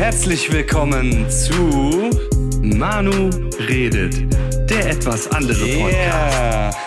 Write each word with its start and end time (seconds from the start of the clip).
Herzlich 0.00 0.50
willkommen 0.50 1.28
zu 1.28 2.10
Manu 2.62 3.28
redet, 3.58 4.14
der 4.70 4.92
etwas 4.92 5.30
andere 5.30 5.62
Podcast. 5.76 6.78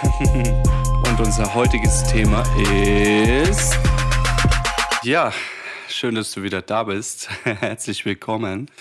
Und 1.07 1.19
unser 1.19 1.53
heutiges 1.53 2.03
Thema 2.05 2.41
ist. 2.57 3.77
Ja, 5.03 5.31
schön, 5.87 6.15
dass 6.15 6.31
du 6.31 6.41
wieder 6.41 6.63
da 6.63 6.85
bist. 6.85 7.29
Herzlich 7.43 8.03
willkommen. 8.03 8.71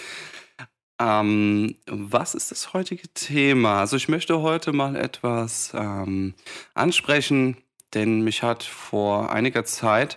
Ähm, 0.98 1.76
was 1.86 2.34
ist 2.34 2.50
das 2.50 2.72
heutige 2.72 3.08
Thema? 3.12 3.80
Also 3.80 3.98
ich 3.98 4.08
möchte 4.08 4.40
heute 4.40 4.72
mal 4.72 4.96
etwas 4.96 5.72
ähm, 5.74 6.32
ansprechen, 6.72 7.58
denn 7.92 8.22
mich 8.22 8.42
hat 8.42 8.62
vor 8.62 9.30
einiger 9.30 9.66
Zeit 9.66 10.16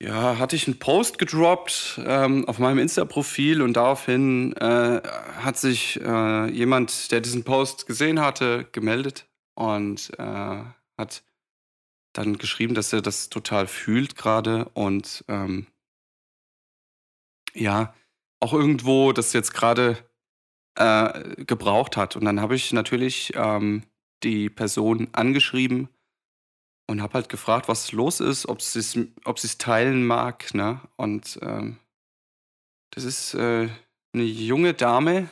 ja, 0.00 0.38
hatte 0.38 0.54
ich 0.54 0.66
einen 0.68 0.78
Post 0.78 1.18
gedroppt 1.18 2.00
ähm, 2.04 2.46
auf 2.46 2.58
meinem 2.58 2.78
Insta-Profil 2.78 3.62
und 3.62 3.74
daraufhin 3.74 4.52
äh, 4.56 5.02
hat 5.38 5.56
sich 5.58 6.00
äh, 6.00 6.50
jemand, 6.50 7.10
der 7.10 7.20
diesen 7.20 7.42
Post 7.42 7.86
gesehen 7.86 8.20
hatte, 8.20 8.66
gemeldet 8.70 9.26
und 9.54 10.12
äh, 10.18 10.62
hat 10.96 11.24
dann 12.12 12.38
geschrieben, 12.38 12.74
dass 12.74 12.92
er 12.92 13.02
das 13.02 13.28
total 13.28 13.66
fühlt 13.66 14.14
gerade 14.14 14.68
und 14.74 15.24
ähm, 15.28 15.66
ja, 17.54 17.92
auch 18.40 18.52
irgendwo 18.52 19.12
das 19.12 19.32
jetzt 19.32 19.52
gerade 19.52 19.98
äh, 20.76 21.44
gebraucht 21.44 21.96
hat. 21.96 22.14
Und 22.14 22.24
dann 22.24 22.40
habe 22.40 22.54
ich 22.54 22.72
natürlich 22.72 23.32
ähm, 23.34 23.82
die 24.22 24.48
Person 24.48 25.08
angeschrieben 25.12 25.88
und 26.88 27.02
habe 27.02 27.14
halt 27.14 27.28
gefragt, 27.28 27.68
was 27.68 27.92
los 27.92 28.20
ist, 28.20 28.48
ob 28.48 28.62
sie 28.62 28.80
es 28.80 28.98
ob 29.24 29.38
sie's 29.38 29.58
teilen 29.58 30.06
mag. 30.06 30.52
Ne? 30.54 30.80
Und 30.96 31.38
ähm, 31.42 31.78
das 32.90 33.04
ist 33.04 33.34
äh, 33.34 33.68
eine 34.12 34.24
junge 34.24 34.74
Dame. 34.74 35.28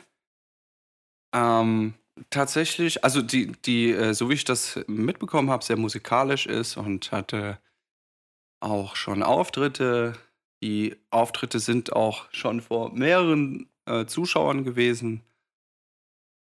Ähm, 1.33 1.95
tatsächlich, 2.29 3.03
also 3.03 3.21
die, 3.21 3.51
die, 3.65 3.91
äh, 3.91 4.13
so 4.13 4.29
wie 4.29 4.35
ich 4.35 4.45
das 4.45 4.79
mitbekommen 4.87 5.49
habe, 5.49 5.63
sehr 5.63 5.77
musikalisch 5.77 6.45
ist 6.45 6.77
und 6.77 7.11
hatte 7.11 7.59
auch 8.59 8.95
schon 8.95 9.23
Auftritte. 9.23 10.13
Die 10.61 10.95
Auftritte 11.09 11.59
sind 11.59 11.93
auch 11.93 12.31
schon 12.31 12.61
vor 12.61 12.93
mehreren 12.93 13.67
äh, 13.85 14.05
Zuschauern 14.05 14.63
gewesen. 14.63 15.23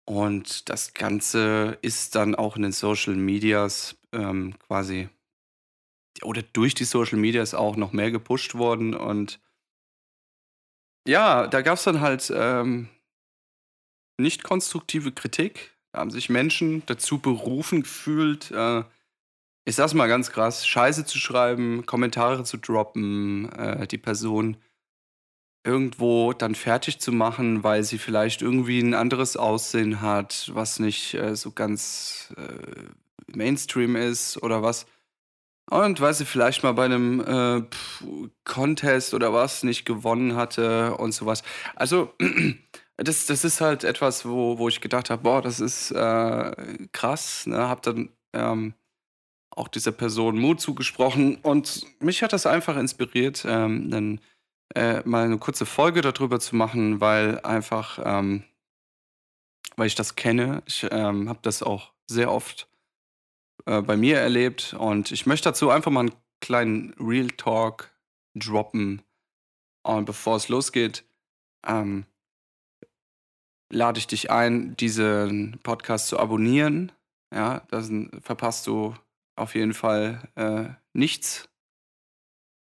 Und 0.06 0.70
das 0.70 0.94
Ganze 0.94 1.78
ist 1.82 2.16
dann 2.16 2.36
auch 2.36 2.56
in 2.56 2.64
den 2.64 2.72
Social 2.72 3.16
Medias 3.16 3.98
ähm, 4.14 4.56
quasi 4.60 5.10
oder 6.24 6.42
durch 6.42 6.74
die 6.74 6.86
Social 6.86 7.18
Medias 7.18 7.54
auch 7.54 7.76
noch 7.76 7.94
mehr 7.94 8.12
gepusht 8.12 8.56
worden. 8.56 8.94
Und 8.94 9.40
ja, 11.08 11.48
da 11.48 11.62
gab 11.62 11.78
es 11.78 11.84
dann 11.84 12.02
halt 12.02 12.32
ähm, 12.36 12.90
nicht 14.18 14.44
konstruktive 14.44 15.12
Kritik. 15.12 15.78
Da 15.92 16.00
haben 16.00 16.12
sich 16.12 16.30
Menschen 16.30 16.84
dazu 16.86 17.20
berufen 17.20 17.84
gefühlt, 17.84 18.52
äh, 18.52 18.84
ich 19.66 19.76
sag's 19.76 19.94
mal 19.94 20.08
ganz 20.08 20.32
krass, 20.32 20.68
Scheiße 20.68 21.06
zu 21.06 21.20
schreiben, 21.20 21.86
Kommentare 21.86 22.44
zu 22.44 22.58
droppen, 22.58 23.52
äh, 23.54 23.88
die 23.88 23.98
Person 23.98 24.58
irgendwo 25.64 26.34
dann 26.34 26.56
fertig 26.56 27.00
zu 27.00 27.12
machen, 27.12 27.64
weil 27.64 27.84
sie 27.84 27.98
vielleicht 27.98 28.42
irgendwie 28.42 28.80
ein 28.80 28.94
anderes 28.94 29.36
Aussehen 29.38 30.02
hat, 30.02 30.50
was 30.54 30.80
nicht 30.80 31.14
äh, 31.16 31.36
so 31.36 31.52
ganz 31.52 32.34
äh, 32.38 32.86
Mainstream 33.36 33.96
ist 33.96 34.42
oder 34.42 34.62
was. 34.64 34.86
Und 35.70 36.02
weil 36.02 36.14
sie 36.14 36.26
vielleicht 36.26 36.64
mal 36.64 36.74
bei 36.74 36.86
einem 36.86 37.20
äh, 37.22 37.64
Contest 38.44 39.14
oder 39.14 39.34
was 39.34 39.64
nicht 39.64 39.86
gewonnen 39.86 40.36
hatte 40.36 40.96
und 40.96 41.12
sowas. 41.12 41.44
Also, 41.76 42.14
das, 42.98 43.28
das 43.28 43.46
ist 43.46 43.62
halt 43.62 43.84
etwas, 43.84 44.26
wo, 44.26 44.58
wo 44.58 44.68
ich 44.68 44.82
gedacht 44.82 45.10
habe, 45.12 45.22
boah, 45.22 45.42
das 45.42 45.60
ist 45.60 45.92
äh, 45.92 46.88
krass. 46.92 47.46
Ne? 47.46 47.70
Hab 47.70 47.84
dann 47.84 48.10
ähm, 48.34 48.73
auch 49.52 49.68
dieser 49.68 49.92
Person 49.92 50.39
Mut 50.39 50.62
zugesprochen 50.62 51.36
und 51.38 51.86
mich 52.02 52.23
hat 52.23 52.34
das 52.34 52.45
einfach 52.45 52.78
inspiriert, 52.78 53.45
ähm, 53.48 53.92
dann 53.92 54.22
äh, 54.76 55.02
mal 55.08 55.26
eine 55.26 55.38
kurze 55.38 55.66
Folge 55.66 56.02
darüber 56.02 56.39
zu 56.39 56.56
machen, 56.56 57.02
weil 57.02 57.39
einfach, 57.42 58.00
ähm, 58.04 58.44
weil 59.76 59.88
ich 59.88 59.95
das 59.95 60.16
kenne. 60.16 60.64
Ich 60.66 60.88
ähm, 60.89 61.30
habe 61.30 61.39
das 61.42 61.62
auch 61.62 61.92
sehr 62.08 62.32
oft 62.32 62.69
äh, 63.65 63.81
bei 63.81 63.97
mir 63.97 64.17
erlebt. 64.17 64.73
Und 64.73 65.11
ich 65.11 65.25
möchte 65.25 65.49
dazu 65.49 65.70
einfach 65.70 65.92
mal 65.92 66.02
einen 66.02 66.15
kleinen 66.42 66.93
Real 66.99 67.27
Talk 67.27 67.92
droppen. 68.36 69.02
Und 69.83 70.05
bevor 70.05 70.36
es 70.36 70.49
losgeht, 70.49 71.03
ähm, 71.65 72.05
lade 73.71 73.99
ich 73.99 74.08
dich 74.08 74.31
ein, 74.31 74.75
diesen 74.77 75.59
Podcast 75.64 76.08
zu 76.08 76.20
abonnieren. 76.20 76.92
Ja, 77.33 77.61
dann 77.70 78.09
verpasst 78.21 78.67
du 78.67 78.95
auf 79.36 79.55
jeden 79.55 79.73
Fall 79.73 80.27
äh, 80.36 80.70
nichts. 80.93 81.47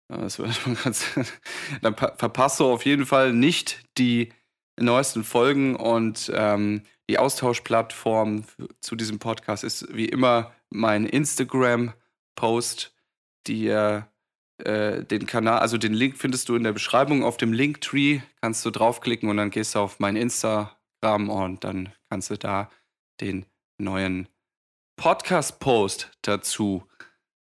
Das 0.08 0.38
ganz, 0.84 1.06
dann 1.82 1.96
verpasst 1.96 2.60
du 2.60 2.66
auf 2.66 2.86
jeden 2.86 3.06
Fall 3.06 3.34
nicht 3.34 3.84
die 3.98 4.32
neuesten 4.80 5.24
Folgen 5.24 5.76
und 5.76 6.32
ähm, 6.34 6.84
die 7.10 7.20
Austauschplattform 7.20 8.44
zu 8.80 8.96
diesem 8.96 9.20
Podcast 9.20 9.64
ist 9.64 9.94
wie 9.94 10.06
immer 10.06 10.54
mein 10.74 11.06
Instagram-Post, 11.06 12.94
die 13.48 13.68
äh, 13.68 14.02
den 14.58 15.26
Kanal, 15.26 15.60
also 15.60 15.78
den 15.78 15.94
Link 15.94 16.18
findest 16.18 16.50
du 16.50 16.56
in 16.56 16.64
der 16.64 16.74
Beschreibung. 16.74 17.24
Auf 17.24 17.38
dem 17.38 17.54
Linktree, 17.54 18.22
kannst 18.42 18.66
du 18.66 18.72
draufklicken 18.72 19.30
und 19.30 19.38
dann 19.38 19.52
gehst 19.52 19.76
du 19.76 19.80
auf 19.80 20.00
mein 20.00 20.16
Instagram 20.16 21.30
und 21.30 21.64
dann 21.64 21.94
kannst 22.10 22.30
du 22.30 22.38
da 22.38 22.70
den 23.22 23.46
neuen 23.78 24.28
Podcast-Post 24.96 26.12
dazu 26.22 26.88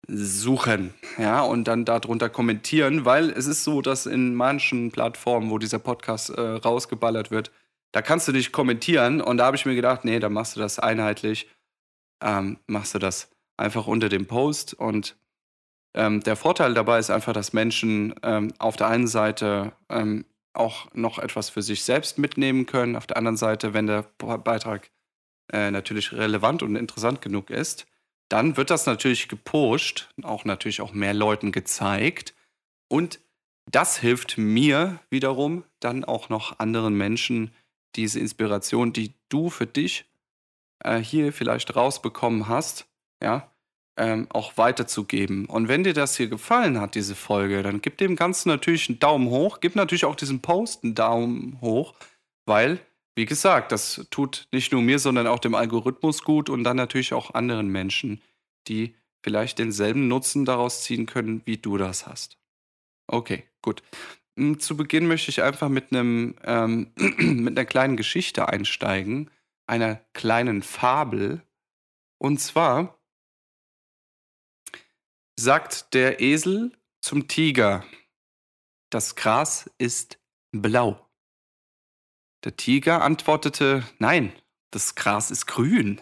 suchen, 0.07 0.93
ja, 1.17 1.41
und 1.41 1.67
dann 1.67 1.83
darunter 1.83 2.29
kommentieren, 2.29 3.05
weil 3.05 3.31
es 3.31 3.47
ist 3.47 3.63
so, 3.63 3.81
dass 3.81 4.05
in 4.05 4.35
manchen 4.35 4.91
Plattformen, 4.91 5.49
wo 5.49 5.57
dieser 5.57 5.79
Podcast 5.79 6.29
äh, 6.29 6.41
rausgeballert 6.41 7.31
wird, 7.31 7.51
da 7.91 8.01
kannst 8.01 8.27
du 8.27 8.31
nicht 8.31 8.51
kommentieren. 8.51 9.21
Und 9.21 9.37
da 9.37 9.45
habe 9.45 9.55
ich 9.55 9.65
mir 9.65 9.73
gedacht, 9.73 10.05
nee, 10.05 10.19
da 10.19 10.29
machst 10.29 10.55
du 10.55 10.59
das 10.59 10.79
einheitlich 10.79 11.47
ähm, 12.25 12.57
machst 12.67 12.95
du 12.95 12.99
das 12.99 13.29
einfach 13.55 13.87
unter 13.87 14.09
dem 14.09 14.25
Post. 14.25 14.73
Und 14.73 15.15
ähm, 15.93 16.21
der 16.21 16.35
Vorteil 16.35 16.73
dabei 16.73 16.99
ist 16.99 17.11
einfach, 17.11 17.33
dass 17.33 17.53
Menschen 17.53 18.15
ähm, 18.23 18.51
auf 18.57 18.75
der 18.75 18.87
einen 18.87 19.07
Seite 19.07 19.71
ähm, 19.89 20.25
auch 20.53 20.87
noch 20.93 21.19
etwas 21.19 21.49
für 21.49 21.61
sich 21.61 21.83
selbst 21.83 22.17
mitnehmen 22.17 22.65
können, 22.65 22.95
auf 22.95 23.07
der 23.07 23.17
anderen 23.17 23.37
Seite, 23.37 23.73
wenn 23.73 23.87
der 23.87 24.03
Beitrag 24.17 24.89
äh, 25.51 25.69
natürlich 25.69 26.11
relevant 26.13 26.63
und 26.63 26.75
interessant 26.75 27.21
genug 27.21 27.49
ist, 27.49 27.85
dann 28.29 28.57
wird 28.57 28.71
das 28.71 28.85
natürlich 28.85 29.27
gepusht, 29.27 30.09
auch 30.23 30.45
natürlich 30.45 30.81
auch 30.81 30.93
mehr 30.93 31.13
Leuten 31.13 31.51
gezeigt. 31.51 32.33
Und 32.87 33.19
das 33.69 33.97
hilft 33.97 34.37
mir 34.37 34.99
wiederum 35.09 35.63
dann 35.79 36.03
auch 36.03 36.29
noch 36.29 36.59
anderen 36.59 36.95
Menschen 36.95 37.51
diese 37.95 38.19
Inspiration, 38.19 38.93
die 38.93 39.13
du 39.29 39.49
für 39.49 39.67
dich 39.67 40.05
äh, 40.83 40.99
hier 40.99 41.33
vielleicht 41.33 41.75
rausbekommen 41.75 42.47
hast, 42.47 42.87
ja, 43.21 43.49
ähm, 43.97 44.27
auch 44.29 44.57
weiterzugeben. 44.57 45.45
Und 45.45 45.67
wenn 45.67 45.83
dir 45.83 45.93
das 45.93 46.17
hier 46.17 46.27
gefallen 46.27 46.79
hat, 46.79 46.95
diese 46.95 47.15
Folge, 47.15 47.63
dann 47.63 47.81
gib 47.81 47.97
dem 47.97 48.15
Ganzen 48.15 48.49
natürlich 48.49 48.89
einen 48.89 48.99
Daumen 48.99 49.29
hoch. 49.29 49.59
Gib 49.61 49.75
natürlich 49.75 50.05
auch 50.05 50.15
diesem 50.15 50.41
Post 50.41 50.83
einen 50.83 50.95
Daumen 50.95 51.59
hoch, 51.61 51.93
weil, 52.45 52.79
wie 53.15 53.25
gesagt, 53.25 53.71
das 53.71 54.05
tut 54.11 54.47
nicht 54.51 54.71
nur 54.71 54.81
mir, 54.81 54.99
sondern 54.99 55.27
auch 55.27 55.39
dem 55.39 55.55
Algorithmus 55.55 56.23
gut 56.23 56.49
und 56.49 56.63
dann 56.63 56.77
natürlich 56.77 57.13
auch 57.13 57.33
anderen 57.33 57.69
Menschen, 57.69 58.21
die 58.67 58.95
vielleicht 59.23 59.59
denselben 59.59 60.07
Nutzen 60.07 60.45
daraus 60.45 60.83
ziehen 60.83 61.05
können, 61.05 61.41
wie 61.45 61.57
du 61.57 61.77
das 61.77 62.05
hast. 62.05 62.37
Okay, 63.07 63.43
gut. 63.61 63.81
Hm, 64.37 64.59
zu 64.59 64.75
Beginn 64.75 65.07
möchte 65.07 65.31
ich 65.31 65.41
einfach 65.41 65.69
mit 65.69 65.91
einem 65.91 66.35
ähm, 66.43 66.91
mit 66.97 67.57
einer 67.57 67.65
kleinen 67.65 67.97
Geschichte 67.97 68.49
einsteigen, 68.49 69.31
einer 69.67 69.95
kleinen 70.13 70.61
Fabel. 70.61 71.41
Und 72.17 72.39
zwar 72.39 72.99
sagt 75.37 75.93
der 75.93 76.21
Esel 76.21 76.71
zum 77.01 77.27
Tiger, 77.27 77.83
das 78.89 79.15
Gras 79.15 79.69
ist 79.77 80.19
blau. 80.51 81.05
Der 82.43 82.55
Tiger 82.55 83.01
antwortete, 83.01 83.83
nein, 83.99 84.31
das 84.71 84.95
Gras 84.95 85.31
ist 85.31 85.47
grün. 85.47 86.01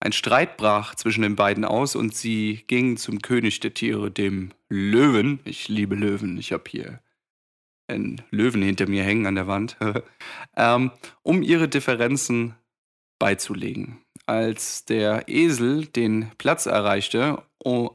Ein 0.00 0.12
Streit 0.12 0.56
brach 0.56 0.94
zwischen 0.96 1.22
den 1.22 1.36
beiden 1.36 1.64
aus 1.64 1.96
und 1.96 2.14
sie 2.14 2.64
gingen 2.66 2.96
zum 2.96 3.22
König 3.22 3.60
der 3.60 3.72
Tiere, 3.72 4.10
dem 4.10 4.52
Löwen. 4.68 5.40
Ich 5.44 5.68
liebe 5.68 5.94
Löwen, 5.94 6.36
ich 6.36 6.52
habe 6.52 6.64
hier 6.68 7.00
einen 7.88 8.22
Löwen 8.30 8.62
hinter 8.62 8.88
mir 8.88 9.02
hängen 9.02 9.26
an 9.26 9.34
der 9.34 9.46
Wand, 9.46 9.76
ähm, 10.56 10.90
um 11.22 11.42
ihre 11.42 11.68
Differenzen 11.68 12.54
beizulegen. 13.18 14.00
Als 14.26 14.84
der 14.84 15.28
Esel 15.28 15.86
den 15.86 16.30
Platz 16.38 16.66
erreichte, 16.66 17.42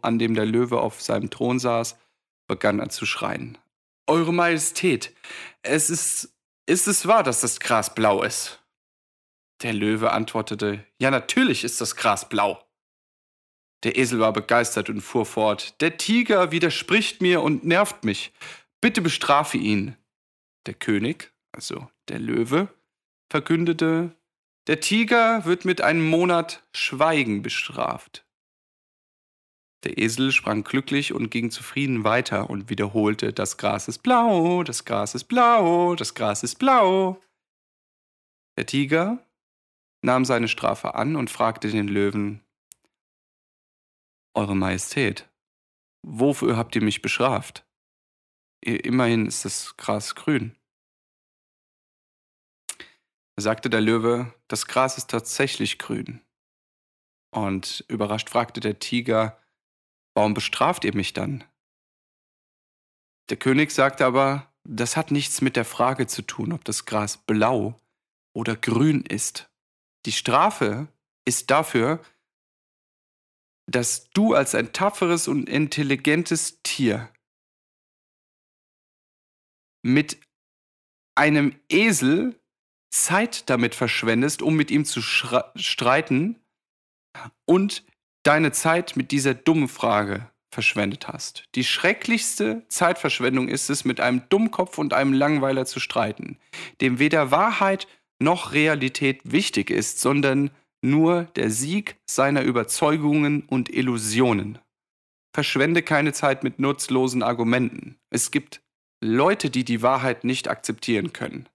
an 0.01 0.19
dem 0.19 0.35
der 0.35 0.45
Löwe 0.45 0.79
auf 0.79 1.01
seinem 1.01 1.29
Thron 1.29 1.59
saß, 1.59 1.97
begann 2.47 2.79
er 2.79 2.89
zu 2.89 3.05
schreien. 3.05 3.57
Eure 4.07 4.33
Majestät, 4.33 5.13
es 5.61 5.89
ist, 5.89 6.35
ist 6.65 6.87
es 6.87 7.07
wahr, 7.07 7.23
dass 7.23 7.41
das 7.41 7.59
Gras 7.59 7.93
blau 7.93 8.23
ist? 8.23 8.63
Der 9.61 9.73
Löwe 9.73 10.11
antwortete, 10.11 10.85
ja 10.99 11.11
natürlich 11.11 11.63
ist 11.63 11.81
das 11.81 11.95
Gras 11.95 12.29
blau. 12.29 12.63
Der 13.83 13.97
Esel 13.97 14.19
war 14.19 14.33
begeistert 14.33 14.89
und 14.89 15.01
fuhr 15.01 15.25
fort, 15.25 15.79
der 15.81 15.97
Tiger 15.97 16.51
widerspricht 16.51 17.21
mir 17.21 17.41
und 17.41 17.63
nervt 17.63 18.03
mich. 18.03 18.33
Bitte 18.81 19.01
bestrafe 19.01 19.57
ihn. 19.57 19.97
Der 20.65 20.73
König, 20.73 21.33
also 21.51 21.89
der 22.07 22.19
Löwe, 22.19 22.73
verkündete, 23.31 24.15
der 24.67 24.79
Tiger 24.79 25.45
wird 25.45 25.65
mit 25.65 25.81
einem 25.81 26.07
Monat 26.07 26.67
Schweigen 26.73 27.41
bestraft. 27.41 28.25
Der 29.83 29.97
Esel 29.97 30.31
sprang 30.31 30.63
glücklich 30.63 31.13
und 31.13 31.29
ging 31.29 31.51
zufrieden 31.51 32.03
weiter 32.03 32.49
und 32.49 32.69
wiederholte, 32.69 33.31
das 33.31 33.57
Gras 33.57 33.87
ist 33.87 33.99
blau, 33.99 34.63
das 34.63 34.83
Gras 34.83 35.15
ist 35.15 35.25
blau, 35.25 35.95
das 35.95 36.13
Gras 36.15 36.43
ist 36.43 36.55
blau. 36.59 37.21
Der 38.57 38.65
Tiger 38.65 39.25
nahm 40.01 40.25
seine 40.25 40.49
Strafe 40.49 40.95
an 40.95 41.15
und 41.15 41.29
fragte 41.29 41.69
den 41.69 41.87
Löwen, 41.87 42.43
Eure 44.35 44.55
Majestät, 44.55 45.29
wofür 46.05 46.57
habt 46.57 46.75
ihr 46.75 46.83
mich 46.83 47.01
bestraft? 47.01 47.65
Immerhin 48.61 49.25
ist 49.25 49.45
das 49.45 49.77
Gras 49.77 50.15
grün. 50.15 50.55
Da 53.35 53.43
sagte 53.43 53.69
der 53.69 53.81
Löwe, 53.81 54.33
das 54.47 54.67
Gras 54.67 54.97
ist 54.97 55.09
tatsächlich 55.09 55.79
grün. 55.79 56.21
Und 57.31 57.85
überrascht 57.87 58.29
fragte 58.29 58.59
der 58.59 58.79
Tiger, 58.79 59.41
warum 60.13 60.33
bestraft 60.33 60.83
ihr 60.83 60.95
mich 60.95 61.13
dann? 61.13 61.43
Der 63.29 63.37
König 63.37 63.71
sagte 63.71 64.05
aber, 64.05 64.51
das 64.63 64.97
hat 64.97 65.11
nichts 65.11 65.41
mit 65.41 65.55
der 65.55 65.65
Frage 65.65 66.07
zu 66.07 66.21
tun, 66.21 66.51
ob 66.51 66.65
das 66.65 66.85
Gras 66.85 67.17
blau 67.17 67.79
oder 68.35 68.55
grün 68.55 69.05
ist. 69.05 69.49
Die 70.05 70.11
Strafe 70.11 70.87
ist 71.25 71.49
dafür, 71.51 72.03
dass 73.67 74.09
du 74.09 74.33
als 74.33 74.55
ein 74.55 74.73
tapferes 74.73 75.27
und 75.27 75.47
intelligentes 75.47 76.61
Tier 76.63 77.09
mit 79.81 80.19
einem 81.15 81.55
Esel 81.69 82.39
Zeit 82.91 83.49
damit 83.49 83.75
verschwendest, 83.75 84.41
um 84.41 84.55
mit 84.55 84.71
ihm 84.71 84.85
zu 84.85 85.01
streiten 85.01 86.39
und 87.45 87.83
deine 88.23 88.51
Zeit 88.51 88.95
mit 88.95 89.11
dieser 89.11 89.33
dummen 89.33 89.67
Frage 89.67 90.29
verschwendet 90.51 91.07
hast. 91.07 91.43
Die 91.55 91.63
schrecklichste 91.63 92.65
Zeitverschwendung 92.69 93.47
ist 93.47 93.69
es, 93.69 93.85
mit 93.85 93.99
einem 93.99 94.23
Dummkopf 94.29 94.77
und 94.77 94.93
einem 94.93 95.13
Langweiler 95.13 95.65
zu 95.65 95.79
streiten, 95.79 96.37
dem 96.81 96.99
weder 96.99 97.31
Wahrheit 97.31 97.87
noch 98.19 98.51
Realität 98.51 99.21
wichtig 99.23 99.69
ist, 99.69 100.01
sondern 100.01 100.51
nur 100.81 101.23
der 101.35 101.51
Sieg 101.51 101.97
seiner 102.09 102.41
Überzeugungen 102.43 103.43
und 103.43 103.69
Illusionen. 103.69 104.57
Verschwende 105.35 105.83
keine 105.83 106.13
Zeit 106.13 106.43
mit 106.43 106.57
nutzlosen 106.59 107.21
Argumenten. 107.21 107.97
Es 108.09 108.31
gibt 108.31 108.61
Leute, 109.01 109.49
die 109.49 109.63
die 109.63 109.81
Wahrheit 109.81 110.23
nicht 110.23 110.47
akzeptieren 110.47 111.13
können 111.13 111.47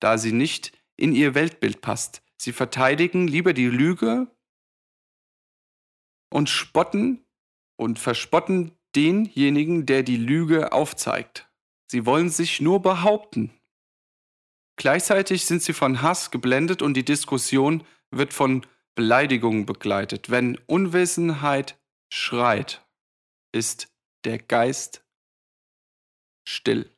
da 0.00 0.18
sie 0.18 0.32
nicht 0.32 0.72
in 0.96 1.14
ihr 1.14 1.34
Weltbild 1.34 1.80
passt. 1.80 2.22
Sie 2.36 2.52
verteidigen 2.52 3.26
lieber 3.26 3.52
die 3.52 3.66
Lüge 3.66 4.28
und 6.30 6.48
spotten 6.48 7.24
und 7.76 7.98
verspotten 7.98 8.72
denjenigen, 8.94 9.86
der 9.86 10.02
die 10.02 10.16
Lüge 10.16 10.72
aufzeigt. 10.72 11.48
Sie 11.90 12.06
wollen 12.06 12.30
sich 12.30 12.60
nur 12.60 12.82
behaupten. 12.82 13.52
Gleichzeitig 14.76 15.46
sind 15.46 15.62
sie 15.62 15.72
von 15.72 16.02
Hass 16.02 16.30
geblendet 16.30 16.82
und 16.82 16.94
die 16.94 17.04
Diskussion 17.04 17.84
wird 18.10 18.32
von 18.32 18.64
Beleidigungen 18.94 19.66
begleitet. 19.66 20.30
Wenn 20.30 20.58
Unwissenheit 20.66 21.78
schreit, 22.12 22.86
ist 23.52 23.88
der 24.24 24.38
Geist 24.38 25.04
still. 26.48 26.90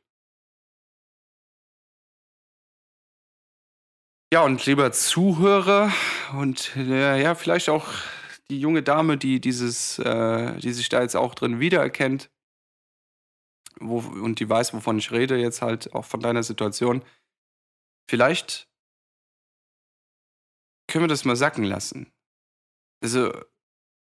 Ja, 4.32 4.44
und 4.44 4.64
lieber 4.64 4.92
Zuhörer 4.92 5.92
und 6.38 6.76
äh, 6.76 7.20
ja, 7.20 7.34
vielleicht 7.34 7.68
auch 7.68 7.88
die 8.48 8.60
junge 8.60 8.82
Dame, 8.82 9.18
die 9.18 9.40
dieses, 9.40 9.98
äh, 9.98 10.56
die 10.58 10.72
sich 10.72 10.88
da 10.88 11.02
jetzt 11.02 11.16
auch 11.16 11.34
drin 11.34 11.58
wiedererkennt 11.58 12.30
wo, 13.80 13.98
und 13.98 14.38
die 14.40 14.48
weiß, 14.48 14.74
wovon 14.74 14.98
ich 14.98 15.10
rede, 15.10 15.36
jetzt 15.36 15.62
halt 15.62 15.94
auch 15.94 16.04
von 16.04 16.20
deiner 16.20 16.42
Situation. 16.42 17.02
Vielleicht 18.08 18.68
können 20.88 21.04
wir 21.04 21.08
das 21.08 21.24
mal 21.24 21.36
sacken 21.36 21.64
lassen. 21.64 22.12
Also, 23.02 23.32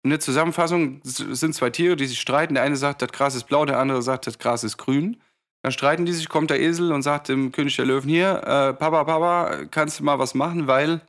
eine 0.04 0.18
Zusammenfassung 0.18 1.00
sind 1.04 1.54
zwei 1.54 1.70
Tiere, 1.70 1.96
die 1.96 2.06
sich 2.06 2.20
streiten. 2.20 2.54
Der 2.54 2.64
eine 2.64 2.76
sagt, 2.76 3.02
das 3.02 3.12
Gras 3.12 3.36
ist 3.36 3.44
blau, 3.44 3.64
der 3.64 3.78
andere 3.78 4.02
sagt, 4.02 4.26
das 4.26 4.38
Gras 4.38 4.64
ist 4.64 4.76
grün. 4.76 5.22
Dann 5.62 5.72
streiten 5.72 6.04
die 6.04 6.12
sich, 6.12 6.28
kommt 6.28 6.50
der 6.50 6.60
Esel 6.60 6.92
und 6.92 7.02
sagt 7.02 7.28
dem 7.28 7.52
König 7.52 7.76
der 7.76 7.86
Löwen 7.86 8.08
hier, 8.08 8.38
äh, 8.42 8.74
Papa, 8.74 9.04
Papa, 9.04 9.66
kannst 9.70 10.00
du 10.00 10.04
mal 10.04 10.18
was 10.18 10.34
machen, 10.34 10.66
weil 10.66 11.00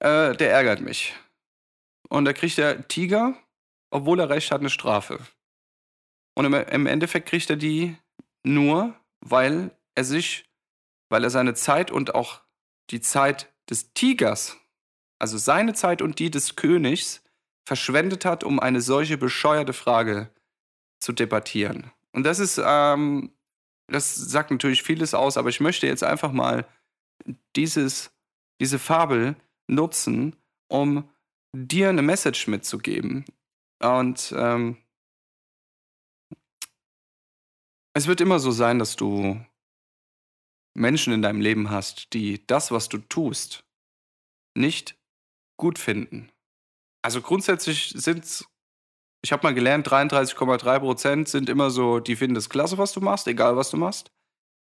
äh, 0.00 0.36
der 0.36 0.52
ärgert 0.52 0.80
mich. 0.80 1.14
Und 2.08 2.26
da 2.26 2.32
kriegt 2.34 2.58
der 2.58 2.86
Tiger, 2.86 3.34
obwohl 3.90 4.20
er 4.20 4.28
recht 4.28 4.50
hat, 4.50 4.60
eine 4.60 4.70
Strafe. 4.70 5.18
Und 6.34 6.44
im, 6.44 6.54
im 6.54 6.86
Endeffekt 6.86 7.28
kriegt 7.28 7.48
er 7.48 7.56
die 7.56 7.96
nur, 8.44 8.94
weil 9.20 9.70
er 9.94 10.04
sich, 10.04 10.44
weil 11.08 11.24
er 11.24 11.30
seine 11.30 11.54
Zeit 11.54 11.90
und 11.90 12.14
auch 12.14 12.42
die 12.90 13.00
Zeit 13.00 13.52
des 13.70 13.94
Tigers, 13.94 14.58
also 15.18 15.38
seine 15.38 15.72
Zeit 15.72 16.02
und 16.02 16.18
die 16.18 16.30
des 16.30 16.56
Königs, 16.56 17.22
verschwendet 17.66 18.24
hat, 18.24 18.44
um 18.44 18.60
eine 18.60 18.80
solche 18.80 19.18
bescheuerte 19.18 19.72
Frage 19.72 20.30
zu 21.00 21.12
debattieren. 21.12 21.90
Und 22.12 22.22
das 22.24 22.38
ist 22.38 22.60
ähm, 22.64 23.32
das 23.88 24.14
sagt 24.14 24.50
natürlich 24.50 24.82
vieles 24.82 25.14
aus, 25.14 25.36
aber 25.36 25.48
ich 25.48 25.60
möchte 25.60 25.86
jetzt 25.86 26.02
einfach 26.02 26.32
mal 26.32 26.66
dieses, 27.54 28.12
diese 28.60 28.78
Fabel 28.78 29.36
nutzen, 29.68 30.36
um 30.68 31.08
dir 31.54 31.88
eine 31.88 32.02
Message 32.02 32.48
mitzugeben. 32.48 33.24
Und 33.80 34.34
ähm, 34.36 34.76
es 37.94 38.06
wird 38.06 38.20
immer 38.20 38.38
so 38.38 38.50
sein, 38.50 38.78
dass 38.78 38.96
du 38.96 39.40
Menschen 40.74 41.12
in 41.12 41.22
deinem 41.22 41.40
Leben 41.40 41.70
hast, 41.70 42.12
die 42.12 42.46
das, 42.46 42.70
was 42.70 42.88
du 42.88 42.98
tust, 42.98 43.64
nicht 44.54 44.98
gut 45.56 45.78
finden. 45.78 46.30
Also 47.02 47.22
grundsätzlich 47.22 47.94
sind 47.96 48.24
es 48.24 48.46
ich 49.26 49.32
habe 49.32 49.42
mal 49.42 49.54
gelernt, 49.54 49.88
33,3 49.88 50.78
Prozent 50.78 51.28
sind 51.28 51.48
immer 51.48 51.70
so, 51.70 51.98
die 51.98 52.14
finden 52.14 52.36
das 52.36 52.48
klasse, 52.48 52.78
was 52.78 52.92
du 52.92 53.00
machst, 53.00 53.26
egal 53.26 53.56
was 53.56 53.72
du 53.72 53.76
machst. 53.76 54.12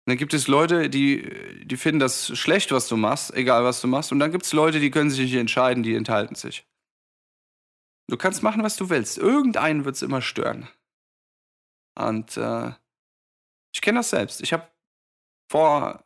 Und 0.06 0.12
dann 0.12 0.18
gibt 0.18 0.34
es 0.34 0.48
Leute, 0.48 0.90
die, 0.90 1.66
die 1.66 1.76
finden 1.76 2.00
das 2.00 2.28
schlecht, 2.38 2.72
was 2.72 2.88
du 2.88 2.96
machst, 2.96 3.34
egal 3.34 3.66
was 3.66 3.82
du 3.82 3.90
machst. 3.90 4.14
Und 4.14 4.20
dann 4.20 4.32
gibt 4.32 4.46
es 4.46 4.54
Leute, 4.54 4.80
die 4.80 4.90
können 4.90 5.10
sich 5.10 5.20
nicht 5.20 5.36
entscheiden, 5.36 5.84
die 5.84 5.96
enthalten 5.96 6.36
sich. 6.36 6.66
Du 8.10 8.16
kannst 8.16 8.42
machen, 8.42 8.64
was 8.64 8.78
du 8.78 8.90
willst. 8.90 9.18
Irgendeinen 9.18 9.84
wird 9.84 9.98
es 9.98 10.02
immer 10.02 10.22
stören. 10.22 10.70
Und 12.00 12.38
äh, 12.38 12.72
ich 13.74 13.82
kenne 13.82 14.00
das 14.00 14.12
selbst. 14.12 14.40
Ich 14.40 14.54
habe 14.54 14.72
vor 15.52 16.06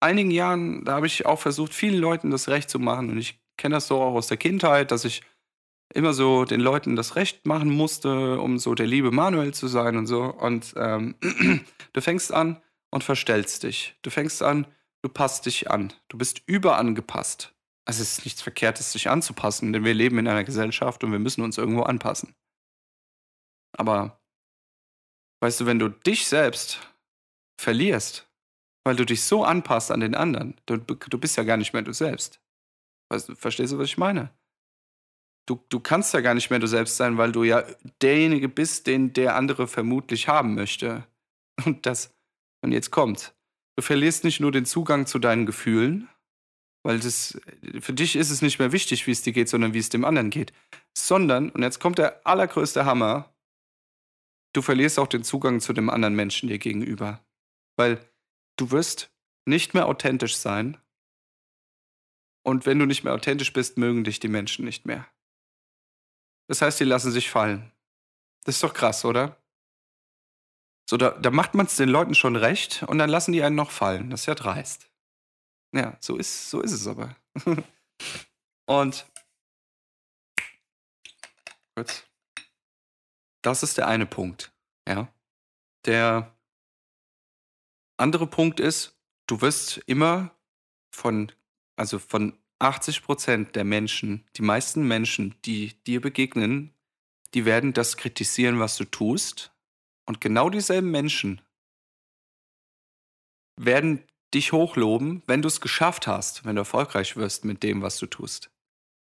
einigen 0.00 0.30
Jahren, 0.30 0.82
da 0.86 0.94
habe 0.94 1.06
ich 1.06 1.26
auch 1.26 1.40
versucht, 1.40 1.74
vielen 1.74 2.00
Leuten 2.00 2.30
das 2.30 2.48
Recht 2.48 2.70
zu 2.70 2.78
machen. 2.78 3.10
Und 3.10 3.18
ich 3.18 3.38
kenne 3.58 3.74
das 3.74 3.86
so 3.86 4.00
auch 4.00 4.14
aus 4.14 4.28
der 4.28 4.38
Kindheit, 4.38 4.92
dass 4.92 5.04
ich 5.04 5.20
immer 5.92 6.12
so 6.12 6.44
den 6.44 6.60
Leuten 6.60 6.96
das 6.96 7.16
Recht 7.16 7.46
machen 7.46 7.70
musste, 7.70 8.40
um 8.40 8.58
so 8.58 8.74
der 8.74 8.86
liebe 8.86 9.10
Manuel 9.10 9.52
zu 9.52 9.68
sein 9.68 9.96
und 9.96 10.06
so. 10.06 10.22
Und 10.24 10.74
ähm, 10.76 11.16
du 11.92 12.00
fängst 12.00 12.32
an 12.32 12.62
und 12.90 13.04
verstellst 13.04 13.62
dich. 13.64 13.96
Du 14.02 14.10
fängst 14.10 14.42
an, 14.42 14.66
du 15.02 15.08
passt 15.08 15.46
dich 15.46 15.70
an. 15.70 15.92
Du 16.08 16.16
bist 16.16 16.42
überangepasst. 16.46 17.54
Also 17.86 18.02
es 18.02 18.18
ist 18.18 18.24
nichts 18.24 18.40
Verkehrtes, 18.40 18.92
sich 18.92 19.10
anzupassen, 19.10 19.72
denn 19.72 19.84
wir 19.84 19.94
leben 19.94 20.18
in 20.18 20.26
einer 20.26 20.44
Gesellschaft 20.44 21.04
und 21.04 21.12
wir 21.12 21.18
müssen 21.18 21.42
uns 21.42 21.58
irgendwo 21.58 21.82
anpassen. 21.82 22.34
Aber 23.76 24.20
weißt 25.40 25.60
du, 25.60 25.66
wenn 25.66 25.78
du 25.78 25.88
dich 25.88 26.26
selbst 26.26 26.80
verlierst, 27.60 28.26
weil 28.84 28.96
du 28.96 29.04
dich 29.04 29.24
so 29.24 29.44
anpasst 29.44 29.90
an 29.90 30.00
den 30.00 30.14
anderen, 30.14 30.60
du, 30.66 30.76
du 30.76 31.18
bist 31.18 31.36
ja 31.36 31.42
gar 31.42 31.56
nicht 31.56 31.72
mehr 31.72 31.82
du 31.82 31.92
selbst. 31.92 32.40
Weißt 33.10 33.28
du, 33.28 33.34
verstehst 33.34 33.72
du, 33.72 33.78
was 33.78 33.88
ich 33.88 33.98
meine? 33.98 34.30
Du, 35.46 35.62
du 35.68 35.80
kannst 35.80 36.14
ja 36.14 36.20
gar 36.20 36.34
nicht 36.34 36.50
mehr 36.50 36.58
du 36.58 36.66
selbst 36.66 36.96
sein, 36.96 37.18
weil 37.18 37.32
du 37.32 37.44
ja 37.44 37.64
derjenige 38.02 38.48
bist, 38.48 38.86
den 38.86 39.12
der 39.12 39.36
andere 39.36 39.68
vermutlich 39.68 40.28
haben 40.28 40.54
möchte. 40.54 41.06
Und 41.64 41.86
das, 41.86 42.12
und 42.62 42.72
jetzt 42.72 42.90
kommt. 42.90 43.34
Du 43.76 43.82
verlierst 43.82 44.24
nicht 44.24 44.40
nur 44.40 44.52
den 44.52 44.66
Zugang 44.66 45.06
zu 45.06 45.18
deinen 45.18 45.46
Gefühlen, 45.46 46.08
weil 46.84 47.00
das, 47.00 47.40
für 47.80 47.92
dich 47.92 48.16
ist 48.16 48.30
es 48.30 48.42
nicht 48.42 48.58
mehr 48.58 48.72
wichtig, 48.72 49.06
wie 49.06 49.10
es 49.10 49.22
dir 49.22 49.32
geht, 49.32 49.48
sondern 49.48 49.72
wie 49.74 49.78
es 49.78 49.88
dem 49.88 50.04
anderen 50.04 50.30
geht. 50.30 50.52
Sondern, 50.96 51.50
und 51.50 51.62
jetzt 51.62 51.80
kommt 51.80 51.98
der 51.98 52.26
allergrößte 52.26 52.84
Hammer, 52.84 53.32
du 54.52 54.62
verlierst 54.62 54.98
auch 54.98 55.06
den 55.06 55.24
Zugang 55.24 55.60
zu 55.60 55.72
dem 55.72 55.90
anderen 55.90 56.14
Menschen 56.14 56.48
dir 56.48 56.58
gegenüber. 56.58 57.24
Weil 57.76 58.04
du 58.56 58.70
wirst 58.70 59.10
nicht 59.46 59.74
mehr 59.74 59.86
authentisch 59.86 60.36
sein. 60.36 60.76
Und 62.42 62.66
wenn 62.66 62.78
du 62.78 62.86
nicht 62.86 63.04
mehr 63.04 63.14
authentisch 63.14 63.52
bist, 63.52 63.78
mögen 63.78 64.04
dich 64.04 64.20
die 64.20 64.28
Menschen 64.28 64.64
nicht 64.64 64.86
mehr. 64.86 65.06
Das 66.46 66.62
heißt, 66.62 66.80
die 66.80 66.84
lassen 66.84 67.10
sich 67.10 67.30
fallen. 67.30 67.72
Das 68.44 68.56
ist 68.56 68.62
doch 68.62 68.74
krass, 68.74 69.04
oder? 69.04 69.36
So, 70.88 70.96
da, 70.96 71.10
da 71.10 71.30
macht 71.30 71.54
man 71.54 71.66
es 71.66 71.76
den 71.76 71.88
Leuten 71.88 72.14
schon 72.14 72.36
recht 72.36 72.82
und 72.82 72.98
dann 72.98 73.08
lassen 73.08 73.32
die 73.32 73.42
einen 73.42 73.56
noch 73.56 73.70
fallen. 73.70 74.10
Das 74.10 74.20
ist 74.20 74.26
ja 74.26 74.34
dreist. 74.34 74.90
Ja, 75.74 75.96
so 76.00 76.16
ist, 76.16 76.50
so 76.50 76.60
ist 76.60 76.72
es 76.72 76.86
aber. 76.86 77.16
und 78.66 79.06
kurz. 81.74 82.04
Das 83.42 83.62
ist 83.62 83.78
der 83.78 83.88
eine 83.88 84.06
Punkt. 84.06 84.52
Ja. 84.86 85.12
Der 85.86 86.34
andere 87.96 88.26
Punkt 88.26 88.60
ist, 88.60 88.96
du 89.26 89.40
wirst 89.40 89.78
immer 89.86 90.30
von, 90.92 91.32
also 91.76 91.98
von 91.98 92.38
80 92.64 93.02
Prozent 93.02 93.56
der 93.56 93.64
Menschen, 93.64 94.24
die 94.36 94.42
meisten 94.42 94.88
Menschen, 94.88 95.34
die 95.44 95.74
dir 95.86 96.00
begegnen, 96.00 96.72
die 97.34 97.44
werden 97.44 97.72
das 97.72 97.96
kritisieren, 97.96 98.58
was 98.58 98.76
du 98.76 98.84
tust. 98.84 99.52
Und 100.06 100.20
genau 100.20 100.50
dieselben 100.50 100.90
Menschen 100.90 101.40
werden 103.60 104.02
dich 104.32 104.52
hochloben, 104.52 105.22
wenn 105.26 105.42
du 105.42 105.48
es 105.48 105.60
geschafft 105.60 106.06
hast, 106.06 106.44
wenn 106.44 106.56
du 106.56 106.62
erfolgreich 106.62 107.16
wirst 107.16 107.44
mit 107.44 107.62
dem, 107.62 107.82
was 107.82 107.98
du 107.98 108.06
tust. 108.06 108.50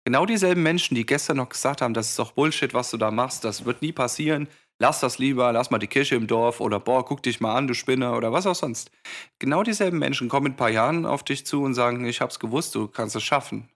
Genau 0.05 0.25
dieselben 0.25 0.63
Menschen, 0.63 0.95
die 0.95 1.05
gestern 1.05 1.37
noch 1.37 1.49
gesagt 1.49 1.81
haben, 1.81 1.93
das 1.93 2.09
ist 2.09 2.19
doch 2.19 2.31
Bullshit, 2.31 2.73
was 2.73 2.91
du 2.91 2.97
da 2.97 3.11
machst, 3.11 3.43
das 3.43 3.65
wird 3.65 3.81
nie 3.81 3.91
passieren, 3.91 4.47
lass 4.79 4.99
das 4.99 5.17
lieber, 5.17 5.51
lass 5.51 5.71
mal 5.71 5.79
die 5.79 5.87
Kirche 5.87 6.15
im 6.15 6.27
Dorf 6.27 6.61
oder 6.61 6.79
boah, 6.79 7.05
guck 7.05 7.23
dich 7.23 7.39
mal 7.39 7.55
an, 7.55 7.67
du 7.67 7.73
Spinner 7.73 8.15
oder 8.15 8.31
was 8.31 8.45
auch 8.45 8.55
sonst. 8.55 8.91
Genau 9.39 9.63
dieselben 9.63 9.99
Menschen 9.99 10.29
kommen 10.29 10.47
in 10.47 10.51
ein 10.53 10.57
paar 10.57 10.69
Jahren 10.69 11.05
auf 11.05 11.23
dich 11.23 11.45
zu 11.45 11.63
und 11.63 11.73
sagen, 11.73 12.05
ich 12.05 12.21
hab's 12.21 12.39
gewusst, 12.39 12.75
du 12.75 12.87
kannst 12.87 13.15
es 13.15 13.23
schaffen. 13.23 13.69